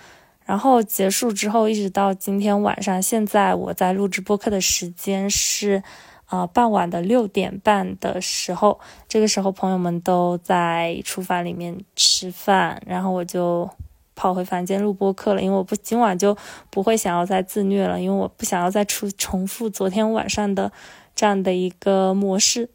[0.44, 5.82] 然后结束之后，一直到今天晚上，现在我在录制播客的时间是。
[6.26, 13.68] 啊，傍晚的六点半的时候，这个时候朋友们都在厨房里面吃饭，然后我就
[14.14, 16.34] 跑回房间录播课了，因为我不今晚就
[16.70, 20.72] 不会想要再自虐了，因为我不想要再出重复昨天晚上的
[21.14, 22.70] 这样的一个模式，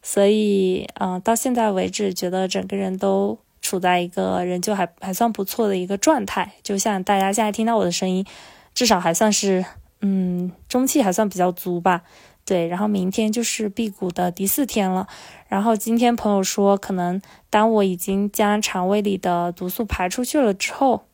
[0.00, 8.26] 所以啊，到现在为止，觉得整个人都处在一个人就还还算不错的一个状态，就像大家现在听到我的声音，
[8.74, 9.64] 至少还算是
[10.02, 12.02] 嗯中气还算比较足吧。
[12.44, 15.06] 对，然后明天就是辟谷的第四天了。
[15.46, 21.04] 然后今天朋友说，可能当我已经将肠胃里的毒素排出去了之后，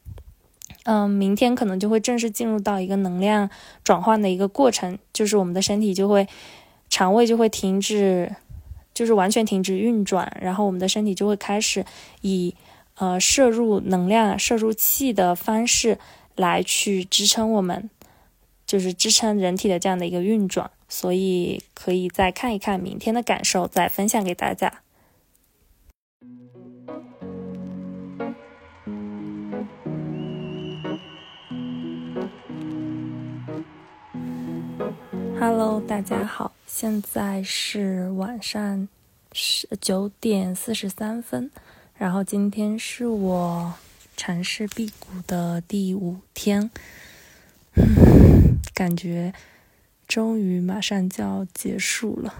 [0.84, 3.50] 嗯，明天可能就会正式进入到一个能量
[3.84, 6.26] 转换的一个过程，就是我们的身体就会，
[6.88, 8.34] 肠胃就会停止，
[8.98, 11.84] 就是完全停止运转，然后我们的身体就会开始
[12.22, 12.52] 以
[12.96, 16.00] 呃摄入能量、摄入气的方式
[16.34, 17.88] 来去支撑我们，
[18.66, 20.68] 就是支撑人体的这样的一个运转。
[20.88, 24.80] 所以可以再看一看明天的感受，再分享给大家。
[35.40, 38.88] Hello，大家好，现在是晚上
[39.33, 41.48] 十九点四十三分，
[41.96, 43.74] 然后今天是我
[44.16, 46.70] 尝试辟谷的第五天，
[48.74, 49.33] 感觉。
[50.09, 52.35] 终于马上就要结束了，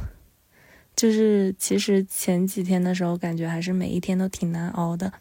[0.97, 5.13] 就是其实前几天的时候，感觉还是每一天都挺难熬的，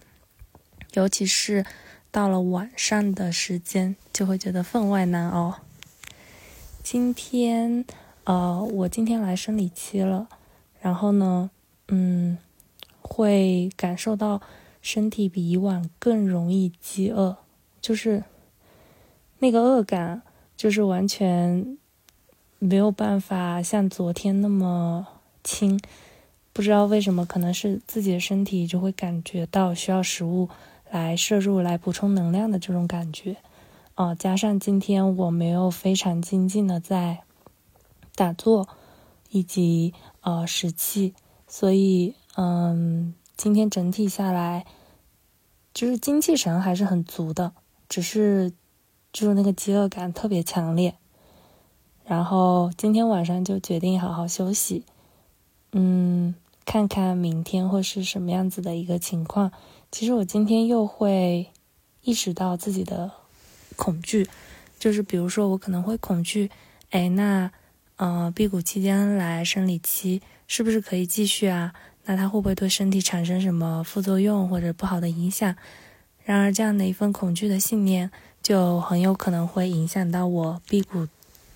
[0.94, 1.66] 尤其是
[2.10, 5.60] 到了晚上的时间，就会觉得分外难熬。
[6.89, 7.84] 今天，
[8.23, 10.30] 呃，我今天来生理期了，
[10.80, 11.52] 然后呢，
[11.89, 12.38] 嗯，
[13.02, 14.39] 会感受到
[14.82, 17.36] 身体比以往更容易饥饿，
[17.82, 18.23] 就是
[19.39, 20.21] 那个饿感，
[20.56, 21.78] 就是完全。
[22.58, 25.06] 没有办法像昨天那么
[25.43, 25.78] 轻，
[26.54, 30.47] 不知道为什么，可能是自己的身体就会感觉到需要食物
[30.89, 33.36] 来摄入、来补充能量的这种感觉。
[33.98, 37.24] 啊，加上今天我没有非常精进的在
[38.16, 38.70] 打坐
[39.32, 41.16] 以及呃食气，
[41.48, 44.68] 所以嗯，今天整体下来
[45.74, 47.54] 就是精气神还是很足的，
[47.90, 48.54] 只是
[49.12, 50.94] 就是那个饥饿感特别强烈。
[52.06, 54.86] 然后今天晚上就决定好好休息，
[55.72, 59.52] 嗯，看看明天会是什么样子的一个情况。
[59.92, 61.52] 其实我今天又会
[62.04, 63.12] 意识到自己的
[63.78, 64.28] 恐惧，
[64.78, 66.52] 就是比如说我可能会恐惧，
[66.90, 67.50] 哎，那
[67.96, 71.74] 呃辟谷期间来生理期是不是可以继续啊？
[72.04, 75.56] 那它会不会对身体产生什么副作用或者不好的影响？
[76.26, 78.12] 然而这样的一份恐惧的信念，
[78.44, 81.08] 就很有可能会影响到我辟谷。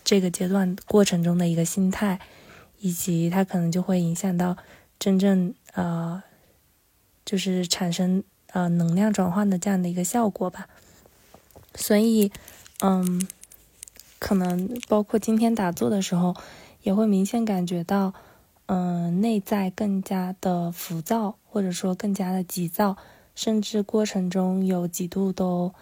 [0.04, 2.20] 这个阶段过程中的一个心态，
[2.80, 4.58] 以及它可能就会影响到
[5.00, 6.22] 真正呃，
[7.24, 10.68] 就是产生呃能量转换的这样的一个效果吧。
[11.76, 12.32] 所以，
[12.82, 13.26] 嗯，
[14.20, 16.36] 可能包括今天打坐的时候，
[16.84, 18.14] 也会明显感觉到，
[18.68, 22.98] 嗯，内在更加的浮躁，或者说更加的急躁，
[23.36, 25.74] 甚至过程中有几度都。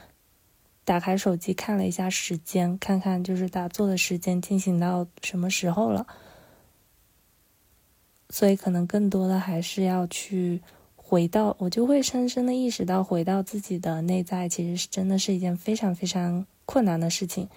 [0.85, 6.07] 打开手机看了一下时间，看看就是打坐的时间进行到什么时候了。
[8.31, 10.63] 所以可能更多的还是要去
[11.09, 17.49] 回到，我就会深深的意识到，回到自己的内在，其实是真的是一件非常非常困难的事情。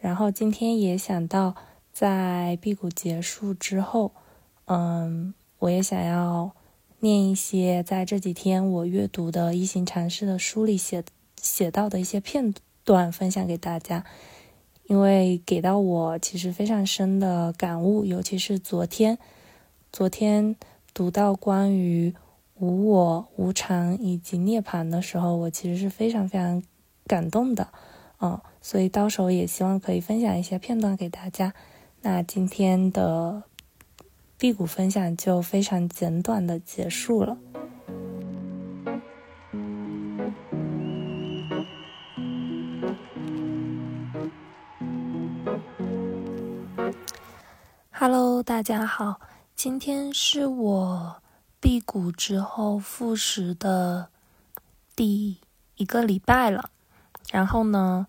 [0.00, 1.54] 然后今天也想到，
[1.92, 4.10] 在辟谷结束之后，
[4.64, 6.50] 嗯，我也想要
[6.98, 11.04] 念一些在这几天我阅读的一行禅师的书里写
[11.40, 14.04] 写到的一些片段，分享给大家。
[14.88, 19.16] 因为给到我其实非常深的感悟，尤其是昨天，
[19.92, 20.56] 昨天
[20.92, 22.12] 读到关于
[22.60, 26.62] 无我、无常以及涅槃的时候，我其实是非常非常
[27.06, 27.66] 感动的，
[28.20, 31.52] 嗯，所以到时候也希望可以分享一些片段给大家。
[32.02, 33.42] 那今天的。
[34.40, 37.36] 辟谷分享就非常简短的结束了。
[47.90, 49.20] Hello，大家好，
[49.54, 51.19] 今天是我
[51.60, 54.08] 辟谷之后复食的
[54.96, 55.38] 第
[55.76, 56.70] 一个礼拜了。
[57.30, 58.06] 然后呢，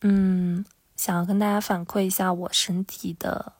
[0.00, 0.64] 嗯，
[0.96, 3.52] 想要跟大家反馈一下我身体的。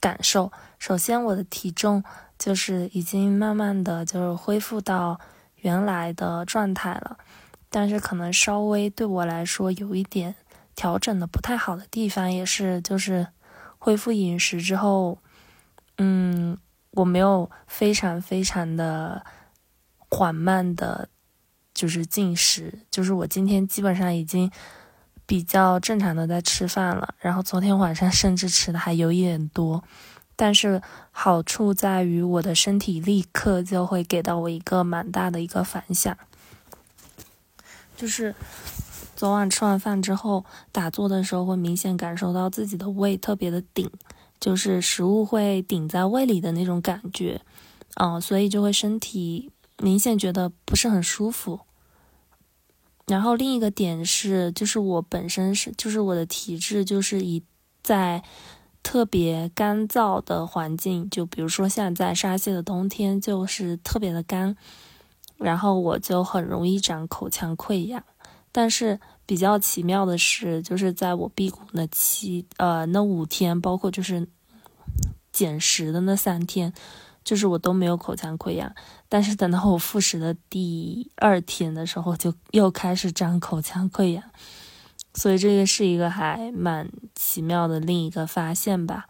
[0.00, 2.04] 感受，首先我的体重
[2.38, 5.18] 就是已经慢慢的就是恢复到
[5.56, 7.16] 原来的状态了，
[7.70, 10.34] 但是可能稍微对我来说有一点
[10.76, 13.28] 调整的不太好的地方，也是就是
[13.78, 15.16] 恢复饮食之后，
[15.96, 16.58] 嗯，
[16.94, 19.24] 我没有非常非常的
[20.10, 21.08] 缓慢的，
[21.72, 24.50] 就是进食，就是我今天基本上已经。
[25.26, 29.82] 比较正常的在吃饭了，然后昨天晚上甚至吃的还有一点多，
[30.36, 36.14] 但是好处在于我的身体立刻就会给到我一个蛮大的一个反响，
[37.96, 38.34] 就是
[39.16, 43.90] 昨晚吃完饭之后打坐的时候会明显感受到自己的胃特别的顶，
[44.44, 47.40] 就是食物会顶在胃里的那种感觉，
[47.94, 51.60] 嗯，所以就会身体明显觉得不是很舒服。
[53.06, 57.42] 然后另一个点是，就是我本身是，就是我的体质就是以
[57.82, 58.22] 在
[58.82, 64.54] 特别干燥的环境，就比如说像在沙溪的冬天，就是特别的干，
[65.38, 68.04] 然后我就很容易长口腔溃疡。
[68.52, 74.28] 但是比较奇妙的是，就是在我辟谷那七呃那五天，包括就是
[75.32, 76.72] 减食的那三天。
[77.24, 78.70] 就是我都没有口腔溃疡，
[79.08, 84.22] 但是等到我复食的第二天的时候，就又开始长口腔溃疡，
[85.14, 89.06] 所以这个是一个还蛮奇妙的另一个发现吧。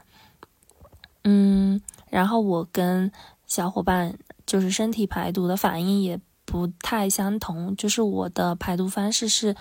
[1.25, 3.11] 嗯，然后我跟
[3.49, 9.57] 小伙伴就是身体排毒的反应也不太相同，就是我的排毒方式是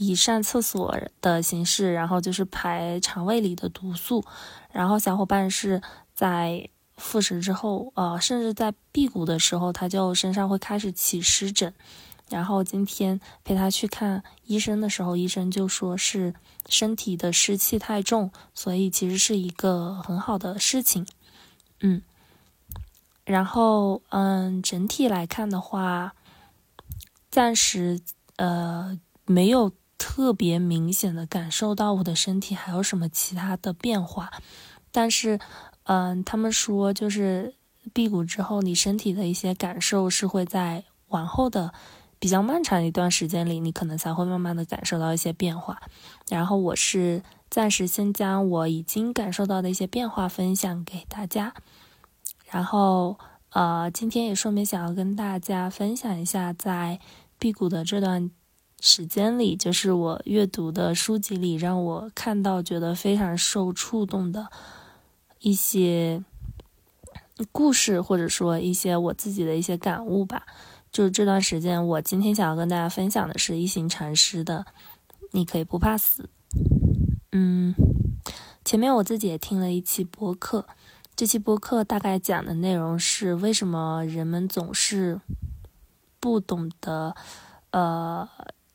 [0.00, 4.24] 以上厕所的形式，然后就是排肠胃里的毒素，
[4.72, 5.80] 然后小伙伴是
[6.12, 6.68] 在。
[7.00, 11.72] 复食之后，呃，甚至在辟谷的时候，他就身上会开始起湿疹。
[12.28, 16.34] 然后今天陪他去看医生的时候，医生就说是
[16.68, 21.06] 身体的湿气太重，所以其实是一个很好的事情。
[21.80, 22.02] 嗯，
[23.24, 26.14] 然后嗯，整体来看的话，
[27.30, 28.02] 暂时
[28.36, 34.32] 呃没有特别明显的感受到我的身体还有什么其他的变化，
[34.90, 35.38] 但是。
[35.84, 37.56] 嗯，他们说就是
[37.92, 41.72] 辟谷之后，你身体的一些感受是会在往后的
[42.20, 45.80] 比较漫长的一段时间里，你可能才会慢慢的感受到一些变化。
[46.28, 51.54] 然后我是暂时先将我已经感受到的一些变化分享给大家。
[52.48, 57.00] 然后呃，今天也顺便想要跟大家分享一下，在
[57.40, 58.30] 辟谷的这段
[58.80, 64.48] 时间里，就是我阅读的书籍里，让我看到觉得非常受触动的。
[65.42, 66.22] 一些
[67.50, 70.44] 故事，或者说一些我自己的一些感悟吧。
[70.92, 74.66] 就是这段时间，我今天想要跟大家分享的是一行禅师的
[75.30, 76.24] 《你可以不怕死》。
[77.32, 77.74] 嗯，
[78.66, 80.66] 前面我自己也听了一期播客，
[81.16, 85.20] 这期播客大概讲的内容是为什么人们总是
[86.18, 87.14] 不懂得
[87.70, 88.28] 呃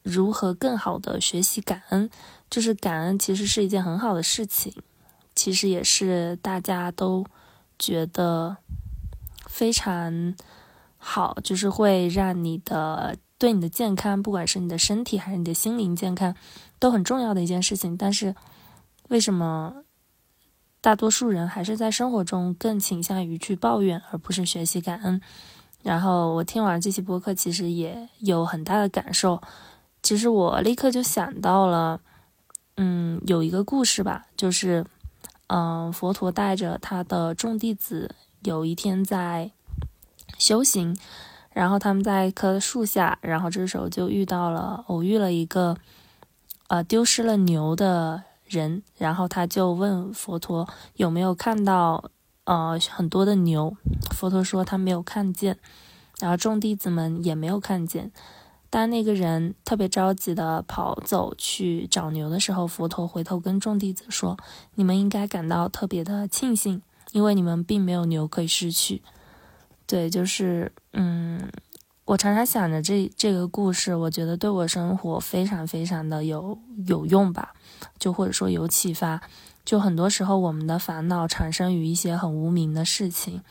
[0.05, 2.07] 如何更好的学习感恩，
[2.47, 4.71] 就是感恩其实是一件很好的事情。
[5.33, 7.25] 其实也是大家都
[7.79, 8.55] 觉得
[9.47, 10.35] 非常
[10.97, 16.35] 好，就是会让你的对你的健康，不管是你的身体还是你的心灵健康，
[16.77, 17.97] 都很重要的一件事情。
[17.97, 18.35] 但是
[19.09, 19.83] 为什么
[20.81, 25.19] 大多数人还是在生活中更倾向于去抱怨，而不是学习感恩？
[25.81, 29.41] 然后我听完这期播客，其实也有很大的感受。
[30.05, 31.99] 其实我立刻就想到了，
[32.77, 34.85] 嗯，有一个故事吧，就是。
[35.47, 39.51] 嗯，佛陀带着他的众弟子，有一天在
[40.39, 40.97] 修行，
[41.51, 45.77] 然后他们在一棵树下，然后这时候就遇到了，偶遇了一个
[46.65, 52.09] 呃丢失了牛的人，然后他就问佛陀有没有看到
[52.45, 53.77] 呃很多的牛，
[54.15, 55.59] 佛陀说他没有看见，
[56.19, 58.11] 然后众弟子们也没有看见。
[58.76, 64.38] 当那个人特别着急的跑走去找牛的时候，佛陀回头跟众弟子说
[64.76, 66.82] ：“你们应该感到特别的庆幸，
[67.13, 69.01] 因为你们并没有牛可以失去。”
[69.88, 71.49] 对，就是，嗯，
[72.03, 77.53] 我常常想着这这个故事，我觉得对我生活非常非常的有有用吧，
[77.97, 79.21] 就或者说有启发。
[79.63, 83.41] 就很多时候，我们的烦恼产生于一些很无名的事情。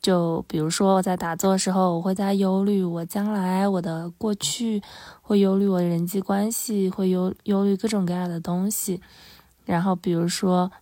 [0.00, 4.82] 就比如说，我在打坐的时候，我会在忧虑我将来、我的过去，
[5.20, 9.00] 会忧虑我的人际关系，会忧忧虑各种各样的东西。
[9.66, 10.72] 然后，比如说，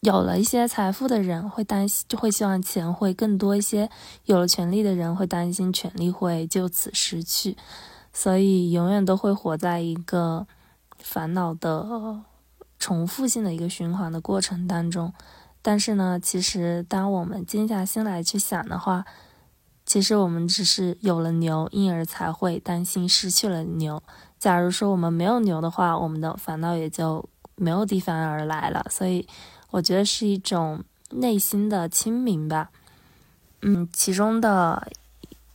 [0.00, 3.86] 有了一些财富的人会担心，就会希望钱会更多一些；
[4.24, 7.56] 有了权利的人会担心权利会就此失去，
[8.12, 10.46] 所以永远都会活在一个
[10.98, 12.22] 烦恼的
[12.78, 15.12] 重复性的一个循环的过程当中。
[15.66, 19.04] 但是呢，其实当我们静下心来去想的话，
[19.84, 24.00] 其实我们只是有了牛，因而才会担心失去了牛。
[24.38, 28.86] 假如说我们没有牛的话，我们的烦恼也就没有地方而来了。
[28.88, 29.26] 所以，
[29.72, 32.70] 我觉得是一种内心的清明吧。
[33.62, 34.86] 嗯，其中的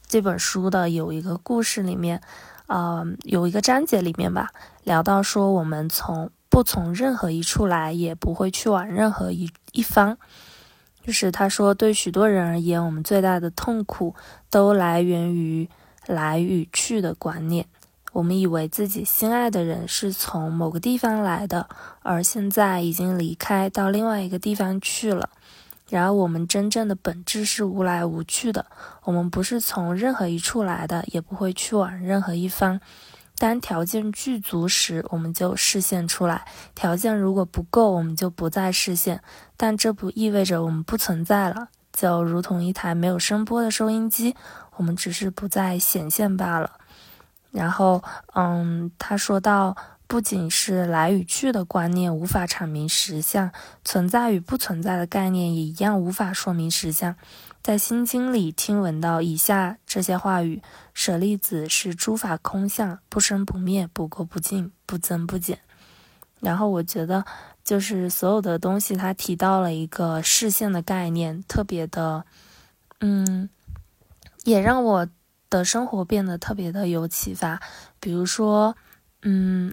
[0.05, 2.21] 这本书的有一个故事里面，
[2.67, 4.51] 呃，有一个章节里面吧，
[4.83, 6.29] 聊到说我们从。
[6.51, 10.17] 不从任何一处来，也不会去往任何一一方。
[11.01, 14.13] 就是他说，对许多人而言，我们最大的痛苦
[14.49, 15.67] 都来源于
[16.05, 17.65] 来与去的观念。
[18.11, 21.69] 我们以为自己心爱的人是从某个地方来的，
[22.01, 25.29] 而现在已经离开到另外一个地方去了。
[25.89, 28.65] 然而，我们真正的本质是无来无去的。
[29.03, 32.79] 我们不是从任何一处来的，也不会去往任何一方。
[33.41, 36.43] 当条件具足时，我们就视现出来；
[36.75, 39.19] 条件如果不够，我们就不再视现。
[39.57, 44.35] 但这不意味着我们不存在了，就如同一台没有声波的收音机，
[44.75, 46.73] 我们只是不再显现罢了。
[47.49, 48.03] 然后，
[48.35, 49.75] 嗯，他说到，
[50.05, 53.51] 不仅是来与去的观念无法阐明实相，
[53.83, 57.15] 存在与不存在的概念也一样无法说明实相。
[57.63, 60.63] 在《心经》里听闻到以下这些话语：
[60.95, 65.59] 舍利子是诸法空相，不生不灭，不垢不净，不增不减。
[66.39, 67.23] 然后我觉得，
[67.63, 72.25] 就是所有的东西，它提到了一个视线的概念，特别的，
[72.99, 73.47] 嗯，
[74.43, 75.07] 也让我
[75.47, 77.61] 的生活变得特别的有启发。
[77.99, 78.75] 比如说，
[79.21, 79.71] 嗯。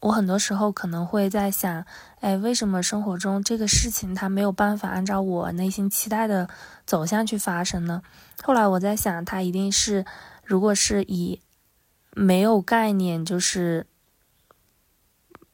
[0.00, 1.84] 我很多时候可能会在想，
[2.20, 6.48] 哎，为什么生活中这个事情它没有办法按照我内心期待的
[6.86, 8.02] 走向去发生呢？
[8.42, 10.04] 后来我在想，它一定是，
[10.44, 11.40] 如果是以
[12.12, 13.86] 没有概念，就是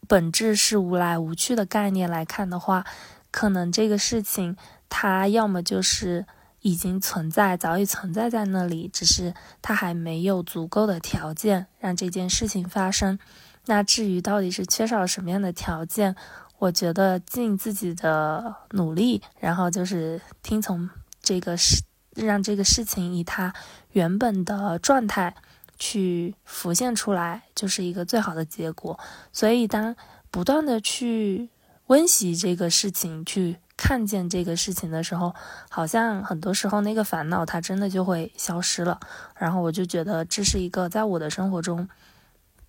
[0.07, 2.85] 本质是无来无去的概念来看的话，
[3.31, 4.59] 可能这个事情
[4.91, 6.27] 它要么就是
[6.61, 9.33] 已经存在，早已存在在那里，只是
[9.63, 13.19] 它还没有足够的条件让这件事情发生。
[13.67, 16.15] 那至于到底是缺少什么样的条件，
[16.59, 20.89] 我觉得尽自己的努力，然后就是听从
[21.23, 21.83] 这个事，
[22.15, 23.55] 让这个事情以它
[23.93, 25.35] 原本的状态
[25.79, 28.99] 去浮现出来，就是一个最好的结果。
[29.33, 29.97] 所以，当
[30.31, 31.49] 不断的去
[31.87, 35.35] 温习这个事情，去看见这个事情的时候，
[35.71, 39.01] 好像很多时候那个烦恼它真的就会消失了。
[39.37, 41.89] 然后我就觉得这是一个在我的生活中。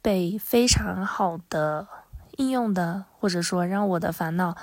[0.06, 1.88] 被非常好的
[2.38, 4.56] 应用的，或者说让我的烦恼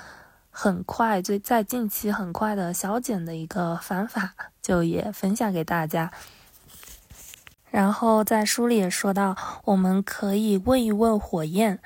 [0.49, 6.13] 很快，最在近期很快的消减的一个方法，就也分享给大家。
[7.69, 9.35] 然后在书里也说到，
[9.65, 11.77] 我们可以问一问火焰，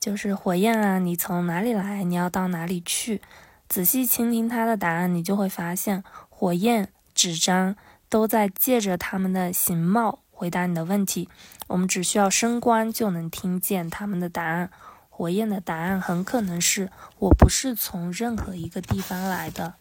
[0.00, 2.02] 就是火焰啊，你从哪里来？
[2.02, 3.22] 你要到哪里去？
[3.68, 7.76] 仔细倾听他的答案，你就会发现，火焰、纸张
[8.08, 11.28] 都在借着他们的形貌回答你的问题。
[11.68, 14.70] 我们只需要升官就能听见他们的答案。
[15.08, 19.74] 火焰的答案很可能是我不是从任何一个地方来的。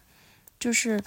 [0.60, 1.04] 就是，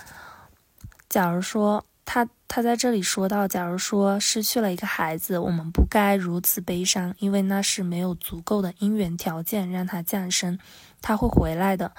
[1.09, 10.59] 假如说他他在这里说到，假如说失去了一个孩子，我们不该如此悲伤，因为那是没有足够的因缘条件让他降生，
[11.01, 11.93] 他会回来的。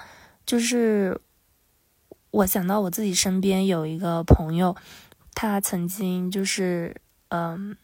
[0.44, 1.18] 就是
[2.30, 4.76] 我想到我自己身边有一个朋友，
[5.34, 7.76] 他曾经就是嗯。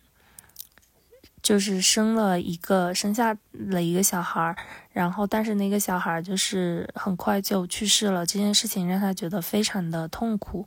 [1.43, 4.57] 就是生了一个，生下了一个小孩儿，
[4.93, 10.67] 然后但是那个小孩儿就是很快就去世了，这件事情让他觉得非常的痛苦，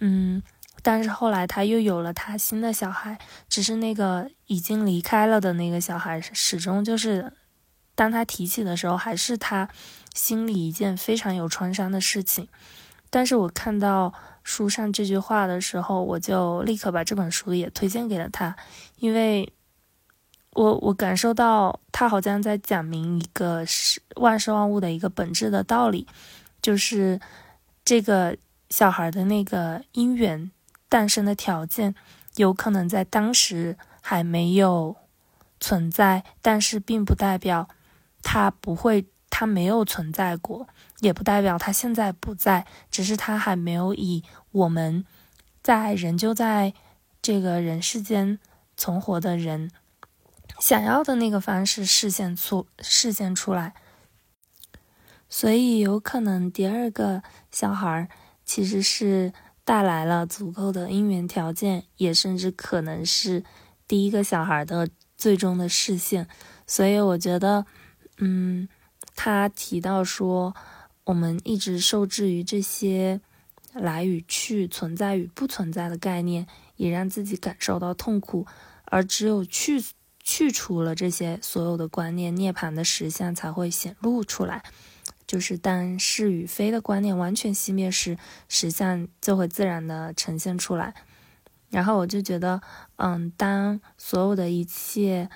[0.00, 0.42] 嗯，
[0.82, 3.18] 但是后来他又有了他新的小孩，
[3.48, 7.32] 只是那个已经离开了的那个小孩始终就是，
[7.94, 9.70] 当他提起的时候，还是他
[10.12, 12.48] 心里一件非常有创伤的事情。
[13.16, 14.12] 但是我看到
[14.42, 18.54] 书上这句话的时候，我就立刻把这本书也推荐给了他，
[18.96, 19.50] 因为
[20.52, 26.06] 我我感受到他好像在讲明一个是万事万物的一个本质的道理，
[26.60, 27.18] 就是
[27.86, 28.36] 这个
[28.68, 30.50] 小孩的那个因缘
[30.90, 31.94] 诞生的条件，
[32.34, 34.94] 有可能在当时还没有
[35.58, 37.66] 存在，但是并不代表
[38.22, 39.06] 他不会。
[39.28, 40.66] 他没有存在过，
[41.00, 45.04] 也不代表他现在不在，只是他还没有以我们
[45.62, 46.72] 在仍旧在
[47.20, 48.38] 这个人世间
[48.76, 49.70] 存活的人
[50.58, 53.74] 想要的那个方式实现出实现出来。
[55.28, 58.08] 所以，有可能第二个小孩
[58.44, 59.32] 其实是
[59.64, 63.44] 带来了足够的因缘条件，也甚至可能是
[63.86, 66.26] 第一个小孩的最终的实现。
[66.66, 67.66] 所以，我觉得，
[68.18, 68.68] 嗯。
[69.18, 70.54] 他提到说，
[71.06, 73.20] 我们一直受制于这些
[73.72, 76.46] 来与去、存在与不存在的概念，
[76.76, 78.46] 也让自己感受到痛苦。
[78.84, 79.82] 而只有去
[80.22, 84.62] 去除了这些所有的观念，涅槃的实相才会显露出来。
[85.26, 88.16] 就是当是与非的观念完全熄灭时，
[88.48, 90.94] 实相就会自然的呈现出来。
[91.70, 92.60] 然后我就觉得，
[92.96, 95.28] 嗯，当所有的一切，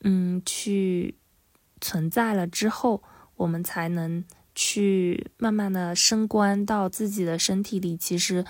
[0.00, 1.16] 嗯，去。
[1.78, 3.02] 存在了之后，
[3.36, 4.24] 我们才能
[4.56, 7.96] 去慢慢的升官到自己的身体里。
[7.96, 8.44] 其实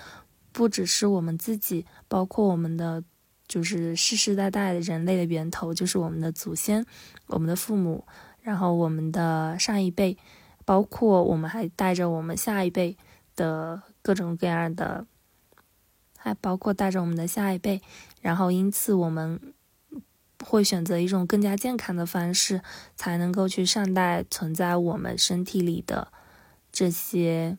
[0.53, 3.05] 不只是我们自己，包括我们的
[3.47, 6.87] 就是世世代代的人类的源头，就是我们的祖先、
[7.27, 8.07] 我们的父母，
[8.41, 10.17] 然后我们的上一辈，
[10.65, 12.97] 包括我们还带着我们下一辈
[13.35, 15.07] 的各种各样的，
[16.17, 17.83] 还包括带着我们的下一辈，
[18.23, 19.39] 然后因此我们。
[20.49, 22.63] 会选择一种更加健康的方式，
[22.95, 26.13] 才能够去善待存在我们身体里的
[26.71, 27.59] 这些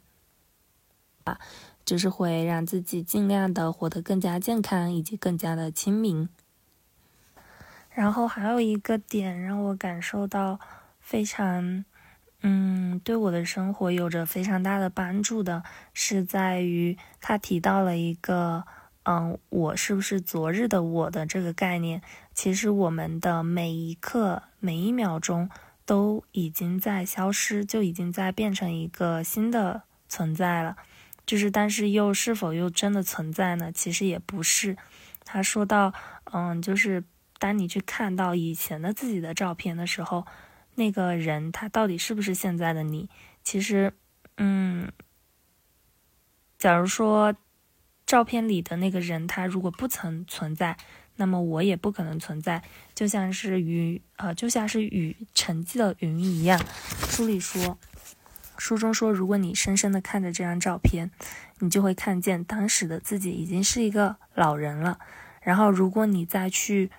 [1.26, 1.38] 啊，
[1.84, 6.30] 就是会让自己尽量的活得更加健康，以及更加的亲民。
[7.92, 10.60] 然后还有一个点让我感受到
[11.02, 11.84] 非常，
[12.42, 15.64] 嗯，对我的生活有着非常大的帮助的，
[15.94, 18.64] 是在于他提到了一个。
[19.10, 22.02] 嗯，我是不是昨日的我的这个概念？
[22.38, 25.50] 其实我们的每一刻、每一秒钟
[25.88, 30.78] 都已经在消失，就已经在变成一个新的存在了。
[31.26, 33.72] 就是，但是又是否又真的存在呢？
[33.72, 34.78] 其实也不是。
[35.26, 35.92] 他说到，
[36.26, 37.04] 嗯，就是
[37.40, 40.28] 当你去看到以前的自己的照片的时候，
[40.76, 43.10] 那个人他到底是不是现在的你？
[43.44, 43.94] 其实，
[44.38, 44.92] 嗯，
[46.60, 47.36] 假如说。
[48.06, 50.78] 照片里的那个人，他如果不曾存在，
[51.18, 52.63] 那么我也不可能存在。
[52.95, 56.59] 就像是雨，呃，就像是雨沉积的云一样。
[57.09, 57.78] 书里说，
[58.57, 61.11] 书中说，如果你深深的看着这张照片，
[61.59, 64.99] 你就会看见当时的自己已经是一个老人了。
[65.41, 66.89] 然后，如果你再去，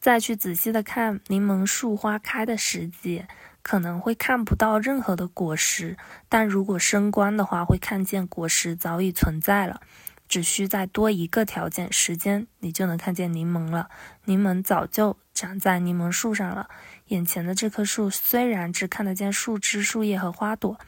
[0.00, 3.26] 再去仔细的看柠檬树花开的时节。
[3.60, 5.98] 可能会看不到任何的果实，
[6.30, 9.82] 但如果升官的话，会看见果实早已存在了。
[10.28, 13.88] 只需再多一个条件，时间，你就能看见柠檬了。
[14.24, 16.68] 柠檬早就长在柠檬树上了。
[17.06, 20.78] 眼前的这棵树虽然只看得见树枝、树叶和花朵，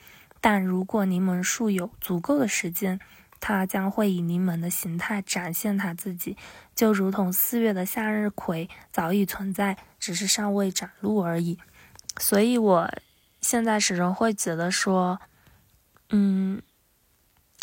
[0.41, 3.01] 但如果柠檬树有足够的时间，
[3.41, 6.37] 它将会以柠檬的形态展现它自己，
[6.75, 11.59] 就如同四月的向日葵早已存在，只是尚未展露而已。
[12.19, 12.91] 所以，我
[13.41, 15.19] 现在始终会觉得说，
[16.11, 16.61] 嗯，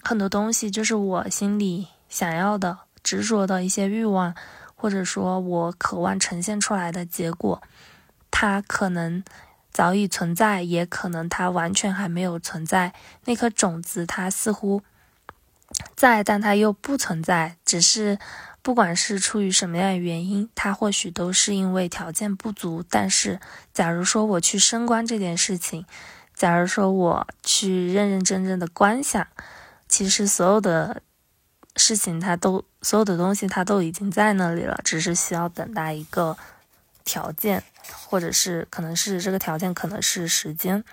[0.03, 4.33] 很多东西就是我心里想要的、执着的一些欲望，
[4.75, 7.61] 或者说我渴望呈现出来的结果，
[8.31, 9.23] 它可能
[9.71, 12.93] 早已存在，也可能它完全还没有存在。
[13.25, 14.81] 那颗种子，它似乎
[15.95, 18.17] 在，但它又不存在，只是。
[18.63, 22.83] 不管是出于什么样的原因，他或许都是因为条件不足。
[22.89, 23.39] 但是，
[23.73, 25.85] 假如说我去升官这件事情，
[26.33, 29.25] 假如说我去认认真真的观想，
[29.87, 31.01] 其实所有的
[31.75, 36.37] 事情，它都所有的东西，它都已经在那里了，只是需要等待一个
[37.03, 37.63] 条件，
[38.07, 40.83] 或者是可能是这个条件，可能是时间。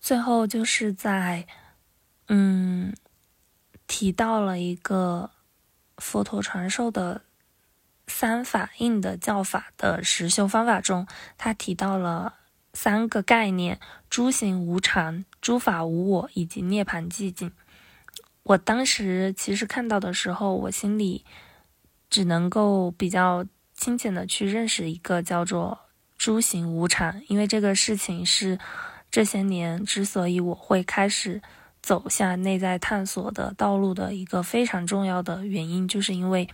[0.00, 1.46] 最后就是在，
[2.28, 2.94] 嗯。
[3.88, 5.30] 提到了一个
[5.96, 7.22] 佛陀传授的
[8.08, 11.06] 三法印的教法的实修方法中，
[11.38, 12.34] 他提到了
[12.76, 17.50] 三个概念：诸行无常、诸法无我以及涅槃寂静。
[18.42, 21.24] 我当时其实看到的时候，我心里
[22.10, 25.78] 只能够比较清浅的去认识一个叫做
[26.18, 28.58] 诸行无常，因为这个事情是
[29.10, 31.40] 这些年之所以我会开始
[31.80, 36.46] 走向内在探索的道路的一个非常重要的原因，就是因为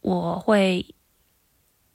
[0.00, 0.94] 我会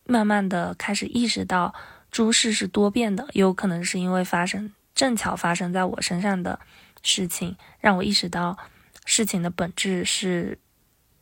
[0.03, 1.73] 慢慢的开始意识到
[2.11, 6.59] 诸事是多变的，有可能是因为发生正巧发生在我身上的
[7.03, 8.57] 事情，让我意识到
[9.05, 10.59] 事情的本质是。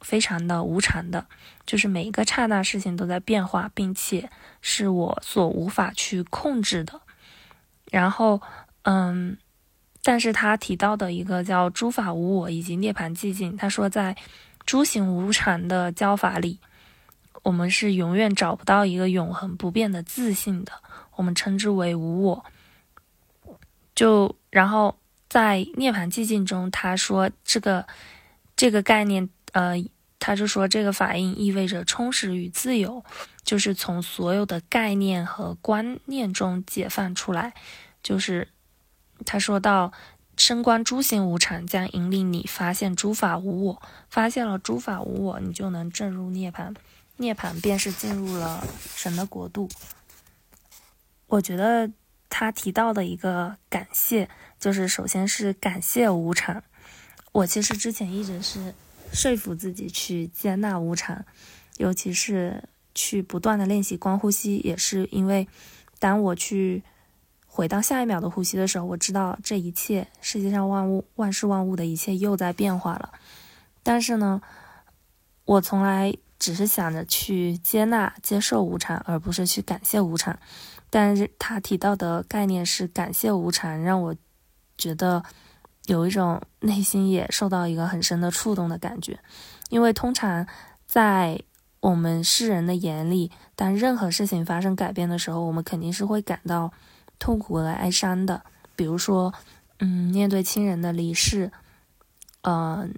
[0.01, 1.25] 非常的无常的，
[1.65, 4.29] 就是每一个刹那事情都在变化，并且
[4.61, 7.01] 是我所无法去控制的。
[7.89, 8.39] 然后，
[8.83, 9.35] 嗯，
[10.03, 14.15] 但是他提到的一个叫诸法无我以及涅槃寂静，他说在
[14.63, 16.59] 诸行无常的教法里，
[17.45, 20.73] 我们是永远找不到一个永恒不变的自信的，
[21.15, 22.45] 我们称之为无我。
[23.95, 24.97] 就然后
[25.29, 27.87] 在涅槃寂静中，他说这个
[28.57, 29.81] 这个概念，呃。
[30.17, 33.05] 他就说，这个法印意味着充实与自由，
[33.43, 37.53] 就是从所有的概念和观念中解放出来。
[38.01, 38.47] 就是
[39.23, 39.91] 他说到，
[40.35, 43.81] 升观诸行无常，将引领你发现诸法无我。
[44.09, 46.73] 发现了诸法无我，你就能证入涅槃。
[47.17, 49.69] 涅槃便是进入了神的国度。
[51.27, 51.91] 我觉得
[52.29, 56.63] 他提到的一个感谢，就是首先是感谢无常。
[57.31, 58.73] 我其实之前一直是。
[59.13, 61.23] 说服自己去接纳无常，
[61.77, 65.47] 尤其是去不断的练习观呼吸，也是因为，
[65.99, 66.83] 当我去
[67.45, 73.13] 回到下一秒的呼吸的时候，我知道这一切世界上万物、万事万物的一切又在变化了。
[73.83, 74.41] 但是呢，
[75.45, 80.37] 我从来只是想着去接纳、接受无常，而不是去感谢无常。
[80.89, 84.15] 但是他提到的概念是感谢无常，让我
[84.77, 85.23] 觉得。
[85.87, 89.19] 有一种内心也受到一个很深的触动的感觉，
[89.69, 90.47] 因为通常
[90.87, 91.39] 在
[91.79, 96.73] 我们世人的眼里，当任何事情发生改变的时候，我们肯定是会感到
[97.19, 98.41] 痛苦和哀伤的。
[98.75, 99.31] 比如说，
[99.77, 101.51] 嗯，面对亲人的离世，
[102.41, 102.95] 嗯，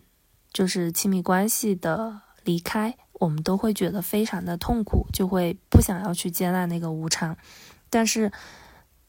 [0.53, 7.37] 就是亲密关系的离开，我们都会觉得非常的痛苦，就会不想要去接纳那个无常，
[7.89, 8.31] 但是。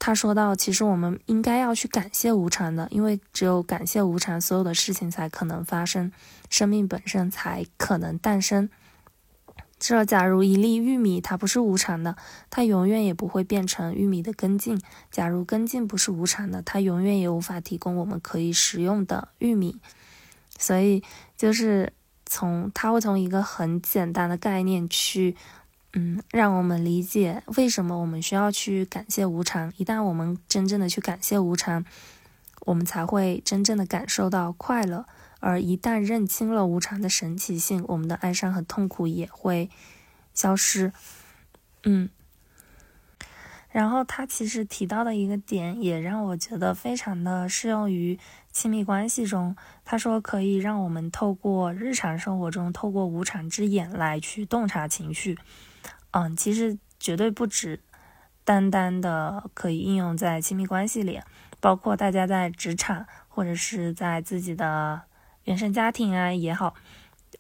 [0.01, 6.13] 他说到：“其实我们应该要去感谢无常的，因为只有感谢无常，所有的事情才可能发生，
[6.49, 8.71] 生命本身才可能诞生。
[9.81, 12.15] 这假如一粒玉米它不是无常的，
[12.49, 14.79] 它永远也不会变成玉米的根茎；
[15.11, 19.81] 假如根茎不是无常的，它永远也无法提供我们可以食用的玉米。
[20.57, 21.03] 所以，
[21.37, 21.93] 就是
[22.29, 25.35] 从他会从一个很简单的概念去。”
[25.95, 29.73] 嗯，让我们理解为什么我们需要去感谢无常。
[29.79, 31.83] 一旦我们真正的去感谢无常，
[32.67, 35.07] 我们才会真正的感受到快乐。
[35.41, 39.71] 而一旦认清了无常的神奇性，我们的哀伤和痛苦也会
[40.35, 40.93] 消失。
[41.85, 42.11] 嗯，
[43.71, 48.19] 然后他其实提到的一个点，也让我觉得非常的适用于
[48.53, 49.57] 亲密关系中。
[49.91, 55.39] 他说可以让我们透过日常生活中，透过无常之眼来去洞察情绪。
[56.11, 57.81] 嗯，其实绝对不止
[58.45, 61.19] 单单的可以应用在亲密关系里，
[61.59, 65.01] 包括大家在职场或者是在自己的
[65.45, 66.75] 原生家庭啊也好，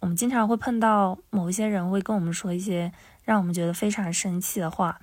[0.01, 2.91] 我们经常会碰到某一些人会跟我们说一些
[3.25, 4.99] 让我们觉得非常生气的话，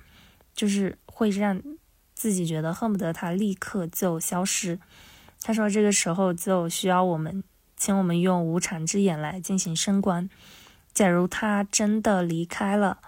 [0.52, 1.62] 就是会让
[2.12, 4.80] 自己觉得恨不得他立刻就消失。
[5.46, 7.44] 他说这个时候就需要我们，
[7.76, 10.28] 请我们用无常之眼来进行升观。
[10.92, 12.98] 假如他真的离开了。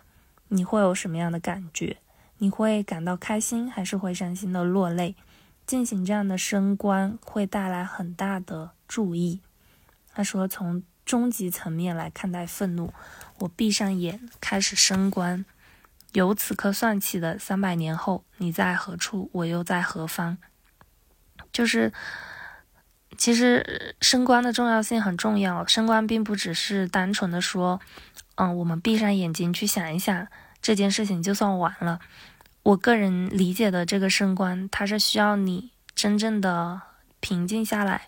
[0.46, 1.96] 你会有什么样的感觉？
[2.36, 5.16] 你会感到开心，还是会伤心的落泪？
[5.66, 9.40] 进行这样的升观会带来很大的注意。
[10.14, 12.92] 他说：“从终极层面来看待愤怒，
[13.40, 15.44] 我闭上眼开始升观。
[16.12, 19.28] 由此刻算起的三百年后，你在何处？
[19.32, 20.38] 我又在何方？”
[21.58, 21.92] 就是，
[23.16, 25.66] 其实升观的重要性很重要。
[25.66, 27.80] 升观并不只是单纯的说。
[28.36, 30.28] 嗯，我们闭上眼睛去想一想
[30.62, 31.98] 这件事情，就算完了。
[32.62, 36.80] 我个人理解的这个升观，它是需要你真正的
[37.18, 38.02] 平静下来，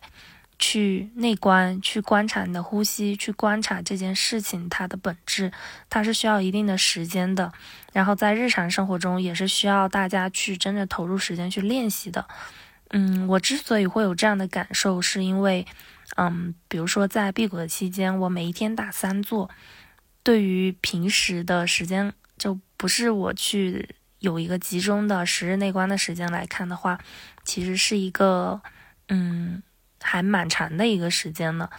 [0.57, 5.51] 去内观，去观察你的呼吸，去观察这件事情它的本质，
[5.89, 7.53] 它是需要一定的时间的。
[7.93, 12.25] 然后在日常生活中，也是需要大家去真正投入时间去练习的。
[12.91, 15.67] 嗯，我之所以会有这样的感受，是因为，
[16.17, 19.49] 嗯，比如说在辟谷的期间，我每一天打三坐。
[20.23, 23.89] 对于平时的时间，就不是我去
[24.19, 26.99] 有一个集中的十日内观的时间来看的话，
[27.43, 28.61] 其实是一个
[29.09, 29.63] 嗯
[30.03, 31.71] 还蛮长的一个时间呢。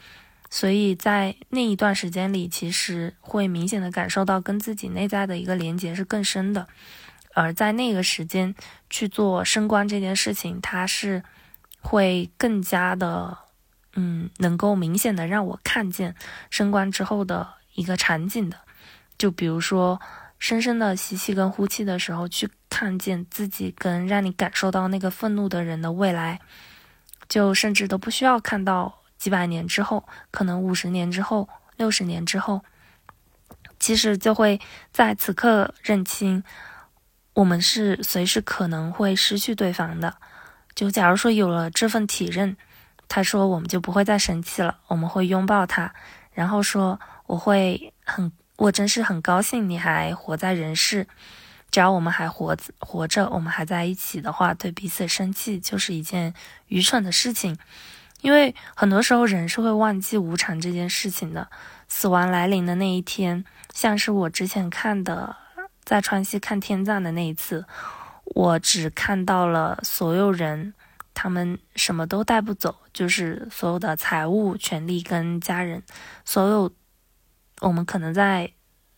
[0.49, 6.68] 所以在那一段时间里，其实会明显的感受到跟自己内在的一个连接是更深的。
[7.34, 8.53] 而在那个时间
[8.89, 11.23] 去做升官这件事情，它是
[11.82, 13.38] 会更加的，
[13.93, 16.15] 嗯，能够明显的让我看见
[16.49, 18.57] 升官之后的一个场景的。
[19.17, 20.01] 就比如说，
[20.39, 26.41] 深深的吸气跟呼气的时候，去看见自己跟让你感受到那个愤怒的人的未来，
[27.29, 32.61] 就甚至都不需要看到几百年之后，可能五十年之后、六十年之后，
[33.79, 34.59] 其实就会
[34.91, 36.43] 在此刻认清。
[37.34, 40.15] 我们是随时可能会失去对方的。
[40.75, 42.55] 就假如说有了这份体认，
[43.07, 45.93] 他说我们就不会再生气了，我们会拥抱他，
[46.34, 51.07] 然后说我会很，我真是很高兴你还活在人世。
[51.69, 56.34] 只要我们还活活着，我们还在一起的话，对彼此生气就是一件
[56.67, 57.57] 愚蠢的事情。
[58.21, 61.47] 因为很多时候人是会忘记无常这件事情的。
[61.88, 65.36] 死亡来临的那一天，像是我之前看的。
[65.84, 67.65] 在川西看天葬的那一次，
[68.23, 70.73] 我只看到了所有人，
[71.13, 75.84] 他们什么都带不走，就是所有的财物、权利跟家人，
[76.23, 76.71] 所有
[77.59, 78.53] 我们可能在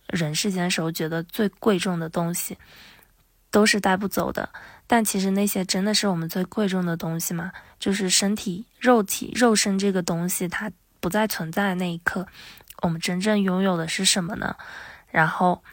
[0.07, 2.57] 人世间的时候觉得最贵重的东西，
[3.49, 4.49] 都是带不走的。
[4.85, 7.51] 但其实那些真的是我们最贵重的东西吗？
[7.79, 10.69] 就是身体、肉体、肉身这个东西，它
[10.99, 12.27] 不再存在的那一刻，
[12.81, 14.57] 我们真正拥有的是什么呢？
[15.09, 15.63] 然后。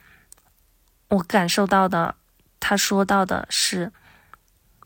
[1.10, 2.14] 我感受到的，
[2.58, 3.92] 他说到的是，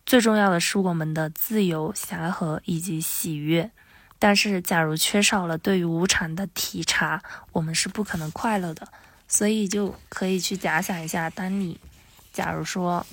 [0.06, 3.70] 最重要的是我们的自由、祥和以及喜悦。
[4.18, 7.22] 但是，假如缺少了对于无常的体察，
[7.52, 8.88] 我们是不可能快乐的。
[9.28, 11.78] 所以，就可以去假想一下，当你
[12.32, 13.04] 假如说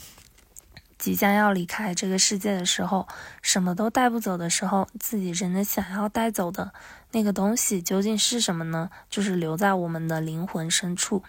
[0.98, 3.06] 即将要离开这个世界的时候，
[3.42, 6.72] 什么都带不走的时候，自己真的想要带走的
[7.12, 8.90] 那个东西究竟是什么呢？
[9.10, 11.24] 就是留在我们的灵魂深处。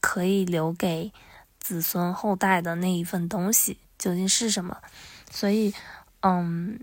[0.00, 1.12] 可以留给
[1.58, 4.76] 子孙后代的那一份东西究竟是什么？
[5.30, 5.72] 所以，
[6.22, 6.80] 嗯，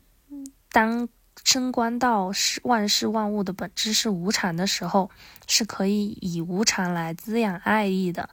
[0.72, 1.10] 当
[1.44, 5.10] 升官到是万事万物的本质是无常的时候，
[5.48, 8.30] 是可以以无常来滋养爱意的。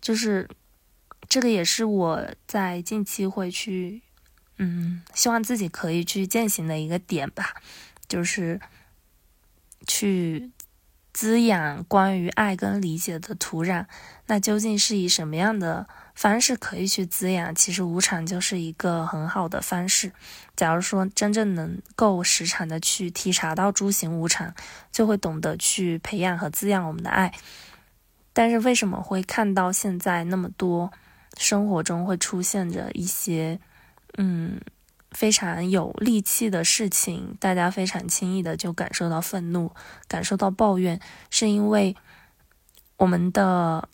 [0.00, 0.48] 就是
[1.28, 4.02] 这个也是我在近期会去，
[4.56, 7.54] 嗯，希望自己可以去践行的一个点吧，
[8.08, 8.60] 就是
[9.86, 10.50] 去。
[11.12, 13.84] 滋养关于爱跟理解的土壤，
[14.26, 17.54] 那究竟是以什么样的方式可以去滋养？
[17.54, 20.12] 其实无常就是一个很好的方式。
[20.56, 24.54] 假如说真正能够时常的去体察到诸行无常，
[24.90, 27.32] 就会懂得去培养和滋养我们的爱。
[28.32, 30.90] 但是为什么会看到现在那么多
[31.36, 33.60] 生活中会出现着一些，
[34.16, 34.58] 嗯？
[35.12, 39.70] 非常有戾气的事情，大家非常轻易的就感受到愤怒，
[40.08, 40.98] 感受到抱怨，
[41.30, 41.94] 是因为
[42.96, 43.88] 我们的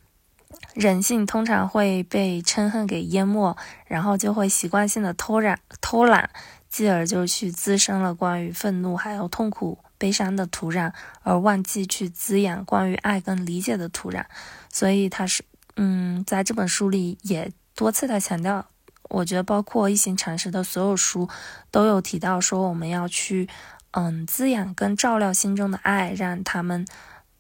[0.74, 3.56] 人性通常会被嗔恨给淹没，
[3.86, 6.30] 然后就会习惯性的偷懒偷懒，
[6.68, 10.92] 继而就去滋生了关于愤怒还有痛苦悲伤的土壤，
[11.22, 14.24] 而忘记去滋养关于爱跟理解的土壤。
[14.70, 15.44] 所以他是
[15.76, 18.66] 嗯，在这本书里也多次的强调。
[19.09, 21.28] 我觉得，包括一行禅师的所有书，
[21.70, 23.48] 都有提到说，我们要去，
[23.92, 26.86] 嗯，滋养跟照料心中的爱，让他们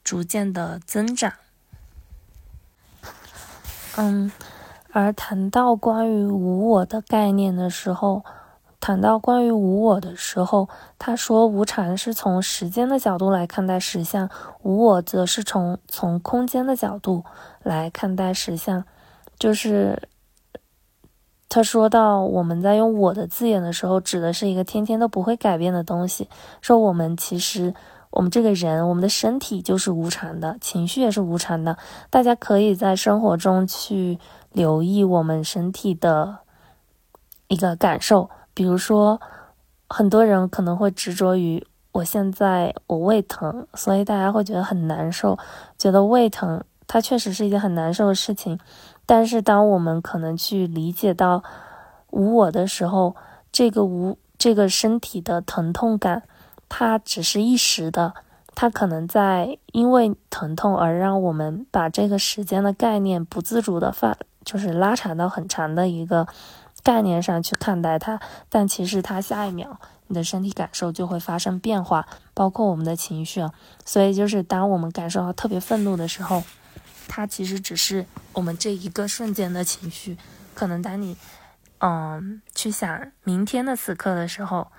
[0.02, 1.34] 逐渐的增长。
[3.96, 4.32] 嗯，
[4.92, 8.24] 而谈到关于无我的概念的时候，
[8.80, 14.30] 谈到关于无我的时候，他说无常是从时间的角度来看待实相，
[14.62, 17.24] 无我则是从从空间的角度
[17.62, 18.82] 来看待实相，
[19.38, 20.08] 就是。
[21.48, 26.28] 他说到，我们在用“我的”字眼的时候，指的是一个天天都不会改变的东西。
[26.60, 27.72] 说我们其实，
[28.10, 31.78] 我们这个人，我们的身体就是无常的，情绪也是无常的。
[32.10, 34.18] 大家可以在生活中去
[34.52, 36.38] 留意我们身体的
[37.48, 38.28] 一个感受。
[38.52, 39.20] 比如说，
[39.88, 45.38] 很多人可能会执着于我现在我胃疼，所以大家会觉得很难受，
[45.78, 48.58] 觉得胃疼，它确实是一件很难受的事情。
[49.06, 51.42] 但是，当我们可能去理解到
[52.10, 53.14] 无我的时候，
[53.52, 56.24] 这个无这个身体的疼痛感，
[56.68, 58.12] 它只是一时的，
[58.54, 64.14] 它可能在因为疼痛而让我们把这个时间的概念不自主的放，
[64.44, 66.26] 就是拉长到很长的一个
[66.82, 68.20] 概念上去看待它。
[68.50, 73.42] 但其实它下一秒，你的身体感受就会发生变化，包括我们的情绪。
[73.86, 76.42] 所以，就是当我们感受到特别愤怒的时候。
[77.08, 80.16] 它其实只是我们这一个瞬间的情绪，
[80.54, 81.16] 可能当你，
[81.78, 84.70] 嗯，去想明天的此刻的时候，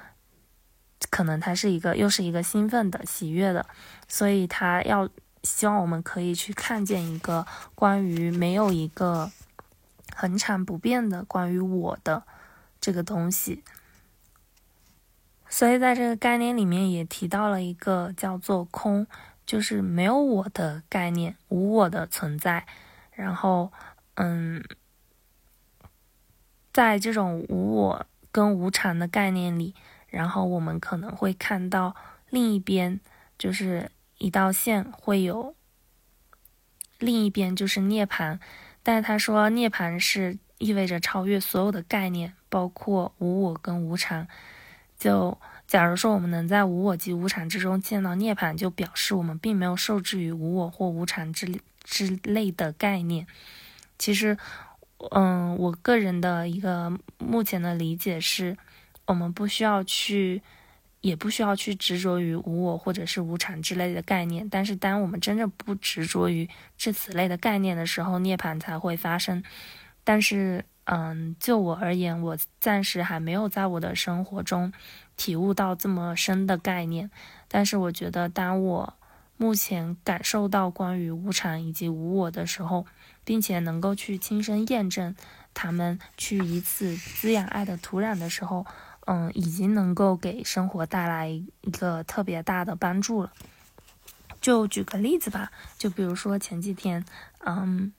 [1.09, 3.65] 可能它是一个又是一个兴奋的、喜悦的，
[4.07, 5.09] 所以它要
[5.43, 9.31] 希望我们可以去看见一个关于没有一个
[10.15, 12.23] 恒常不变的关于我的
[12.79, 13.63] 这个东西。
[15.51, 19.07] 所以在这个概念里面也提到了一个叫做空，
[19.49, 22.67] 就是没有我的概念，无我的存在。
[23.11, 23.71] 然后，
[24.13, 24.63] 嗯，
[26.71, 29.73] 在这种无我跟无常的概念里，
[30.07, 31.95] 然后我们可能会看到
[32.29, 32.99] 另一边，
[33.39, 33.89] 就是
[34.19, 35.55] 一道线会有，
[36.99, 38.39] 另一边就是涅槃。
[38.83, 44.27] 但是他说涅槃是意味着超越所有的概念，包括无我跟无常。
[44.99, 45.39] 就
[45.69, 53.27] 假如说我们能在无我及无常之中见到涅槃，就表示我们并没有受制于无我或无常之之类的概念。
[53.99, 54.35] 其实，
[55.11, 58.57] 嗯，我个人的一个目前的理解是，
[59.05, 60.41] 我们不需要去，
[61.01, 64.49] 也不需要去执着于无我或者是无常之类的概念。
[64.49, 66.49] 但是，当我们真正不执着于
[66.79, 69.43] 这此类的概念的时候，涅槃才会发生。
[70.03, 74.73] 但是，嗯，就我而言，我暂时还没有在我的生活中
[75.19, 77.11] 体悟到这么深的概念。
[77.49, 78.93] 但是，我觉得当我
[79.35, 82.85] 目前感受到关于无常以及无我的时候，
[83.25, 85.13] 并且能够去亲身验证
[85.53, 88.65] 他们，去以此滋养爱的土壤的时候，
[89.05, 93.33] 嗯，已经能够给生活带来一个特别大的帮助了。
[94.39, 97.03] 就举个例子吧，就比如说前几天，
[97.45, 97.91] 嗯。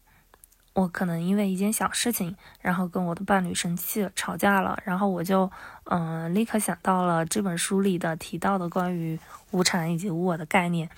[0.73, 5.51] 我可能因为一件小事情，然后跟我的伴侣生气了，吵架了，然后我就，
[5.85, 9.18] 嗯，立刻想到了这本书里的提到的关于
[9.51, 10.89] 无常以及无我的概念，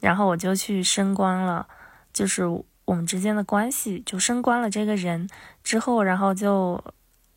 [0.00, 1.68] 然后我就去升官了，
[2.12, 2.44] 就是
[2.84, 4.68] 我们之间的关系就升官了。
[4.68, 5.28] 这个人
[5.62, 6.82] 之后，然后就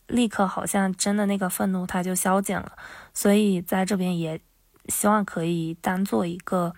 [0.07, 2.71] 立刻好像真的那个愤怒他就消减了，
[3.13, 4.41] 所以在这边也
[4.87, 6.73] 希望可以当做一个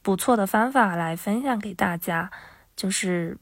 [0.00, 2.30] 不错的方法来分享给大家，
[2.76, 3.36] 就是。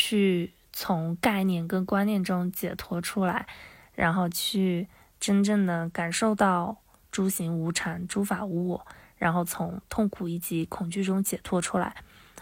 [0.00, 3.46] 去从概念跟观念中解脱出来，
[3.94, 4.88] 然后去
[5.20, 6.78] 真正的感受到
[7.12, 8.86] 诸行无常、诸法无我，
[9.18, 11.96] 然后从痛苦以及恐惧中解脱出来，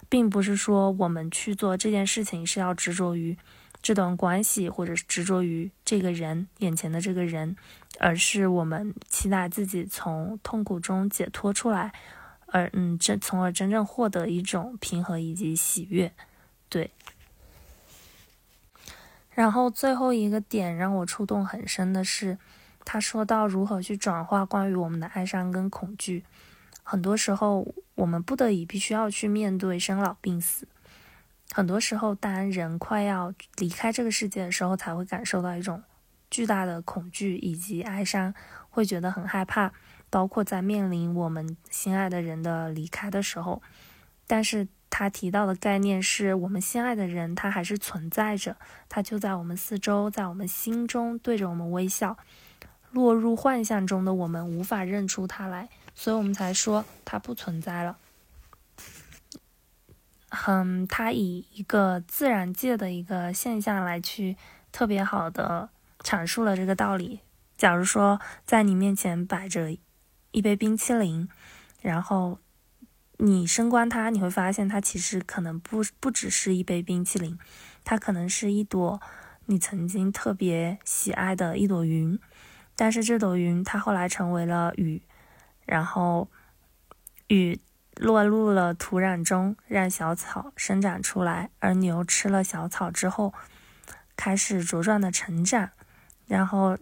[0.09, 3.37] 并不是说我们去做这件事情是要执着于
[3.83, 7.57] 这段关系，或者是执着于这个人眼前的这个人，
[7.99, 11.93] 而是我们期待自己从痛苦中解脱出来，
[12.47, 16.13] 而嗯真从而真正获得一种平和以及喜悦，
[16.69, 16.93] 对。
[19.39, 22.37] 然后最后一个点让我触动很深的是，
[22.85, 26.25] 他说到如何去转化关于我们的哀伤跟恐惧。
[26.83, 30.67] 很多时候，我们不得已必须要去面对生老病死。
[31.53, 35.85] 很多时候，当人快要离开这个世界的时候，才会感受到一种
[36.29, 38.35] 巨大的恐惧以及哀伤，
[38.71, 39.73] 会觉得很害怕。
[40.11, 43.63] 包括在面临我们心爱的人的离开的时候，
[44.27, 44.67] 但是。
[44.91, 48.57] 他提到的概念是我们心爱的人，他还是存在着，
[48.89, 52.17] 他就在我们四周，在我们心中对着我们微笑。
[52.91, 57.99] 落入幻象中的我们无法认出他来，所以我们才说他不存在了。
[60.47, 64.39] 嗯，他以一个自然界的一个现象来去
[64.73, 65.69] 特别好的
[66.01, 67.21] 阐述了这个道理。
[67.59, 69.77] 假如说在你面前摆着
[70.31, 71.29] 一杯冰淇淋，
[71.83, 72.39] 然后。
[73.21, 77.37] 你升观它，你会发现它其实可能不不只是一杯冰淇淋，
[77.85, 79.01] 它可能是一朵
[79.47, 82.17] 你曾经特别喜爱的一朵云。
[82.77, 85.03] 但是这朵云它后来成为了雨，
[85.67, 86.31] 然后
[87.27, 87.59] 雨
[87.97, 91.51] 落入了土壤中，让小草生长出来。
[91.59, 93.35] 而牛吃了小草之后，
[94.15, 95.71] 开始茁壮的成长，
[96.27, 96.79] 然后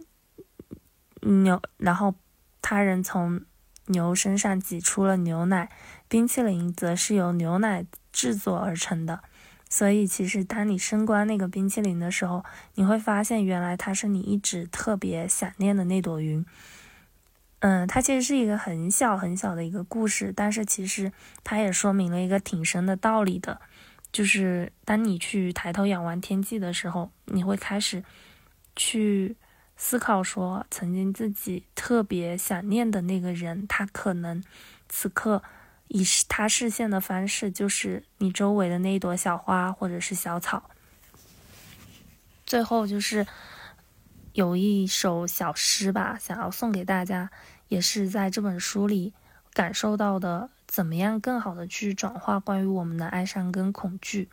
[1.21, 2.13] 牛，然后
[2.61, 3.41] 他人从。
[3.87, 5.69] 牛身上挤出了牛奶，
[6.07, 9.21] 冰淇淋则是由牛奶制作而成的。
[9.69, 16.45] 所以，其实当你升官那个冰淇淋的时候，你会发现原来它是你一直特别想念的那朵云。
[17.59, 21.11] 嗯，它其实是一个很小很小的一个故事，但是其实
[21.43, 23.59] 它也说明了一个挺深的道理的，
[24.11, 28.03] 就是当你去抬头仰望天际的时候，你会开始
[28.75, 29.35] 去。
[29.77, 34.43] 思考说，曾经自己特别想念的那个人，他可能
[34.89, 35.43] 此刻
[35.87, 40.71] 以他视线的方式，就是你周围的那一朵小花或者是小草。
[42.45, 43.27] 最后就是
[44.33, 47.29] 有一首小诗吧，想要送给大家，
[47.67, 49.13] 也是在这本书里
[49.53, 54.29] 感受到的，怎么样更好的去转化关于我们的哀伤跟恐惧。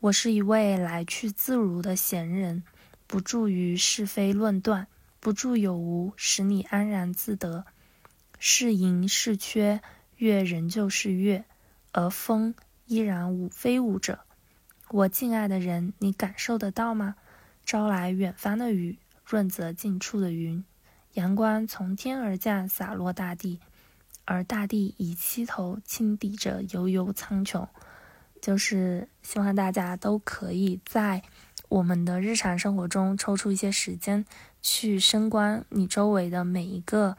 [0.00, 2.62] 我是一位来去自如的闲人。
[3.06, 4.86] 不助于是非论断，
[5.20, 7.64] 不助有无，使你安然自得。
[8.38, 9.80] 是盈是缺，
[10.16, 11.44] 月仍旧是月，
[11.92, 12.54] 而风
[12.86, 14.20] 依然舞飞舞着。
[14.90, 17.16] 我敬爱的人，你感受得到吗？
[17.64, 20.64] 招来远方的雨，润泽近处的云。
[21.14, 23.60] 阳光从天而降，洒落大地，
[24.24, 27.66] 而大地以七头轻抵着悠悠苍穹。
[28.42, 31.22] 就是希望大家都可以在
[31.68, 34.24] 我们的日常生活中抽出一些时间，
[34.62, 37.16] 去深观你周围的每一个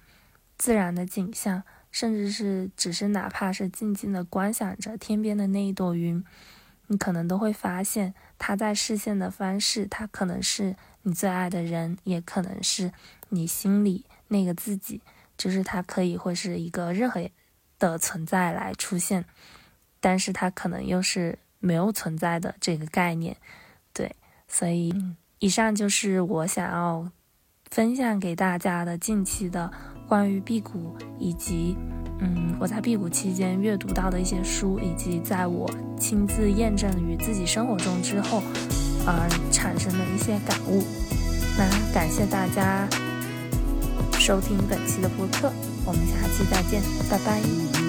[0.58, 6.24] 自然的景象，甚至是只是哪怕是静静的观想着天边的那一朵云，
[6.88, 12.91] 你可能都会发现，它在视线的方式，它可能是你最爱的人，也可能是
[13.30, 15.02] 你心里那个自己，
[15.38, 17.30] 就是它可以会是一个任何
[17.80, 19.26] 的存在来出现。
[20.00, 23.36] 但是它可能又是没有存在的这个概念，
[24.48, 24.93] 所以
[25.39, 27.10] 以上就是我想要
[27.70, 29.72] 分享给大家的近期的
[30.08, 31.76] 关于辟谷以及
[32.20, 35.70] 嗯我在辟谷期间阅读到的一些书，以及在我
[36.00, 38.41] 亲自验证于自己生活中之后
[39.06, 40.84] 而产生的一些感悟。
[41.58, 42.88] 那感谢大家
[44.20, 45.52] 收听本期的播客，
[45.86, 47.85] 我们下期再见，拜拜。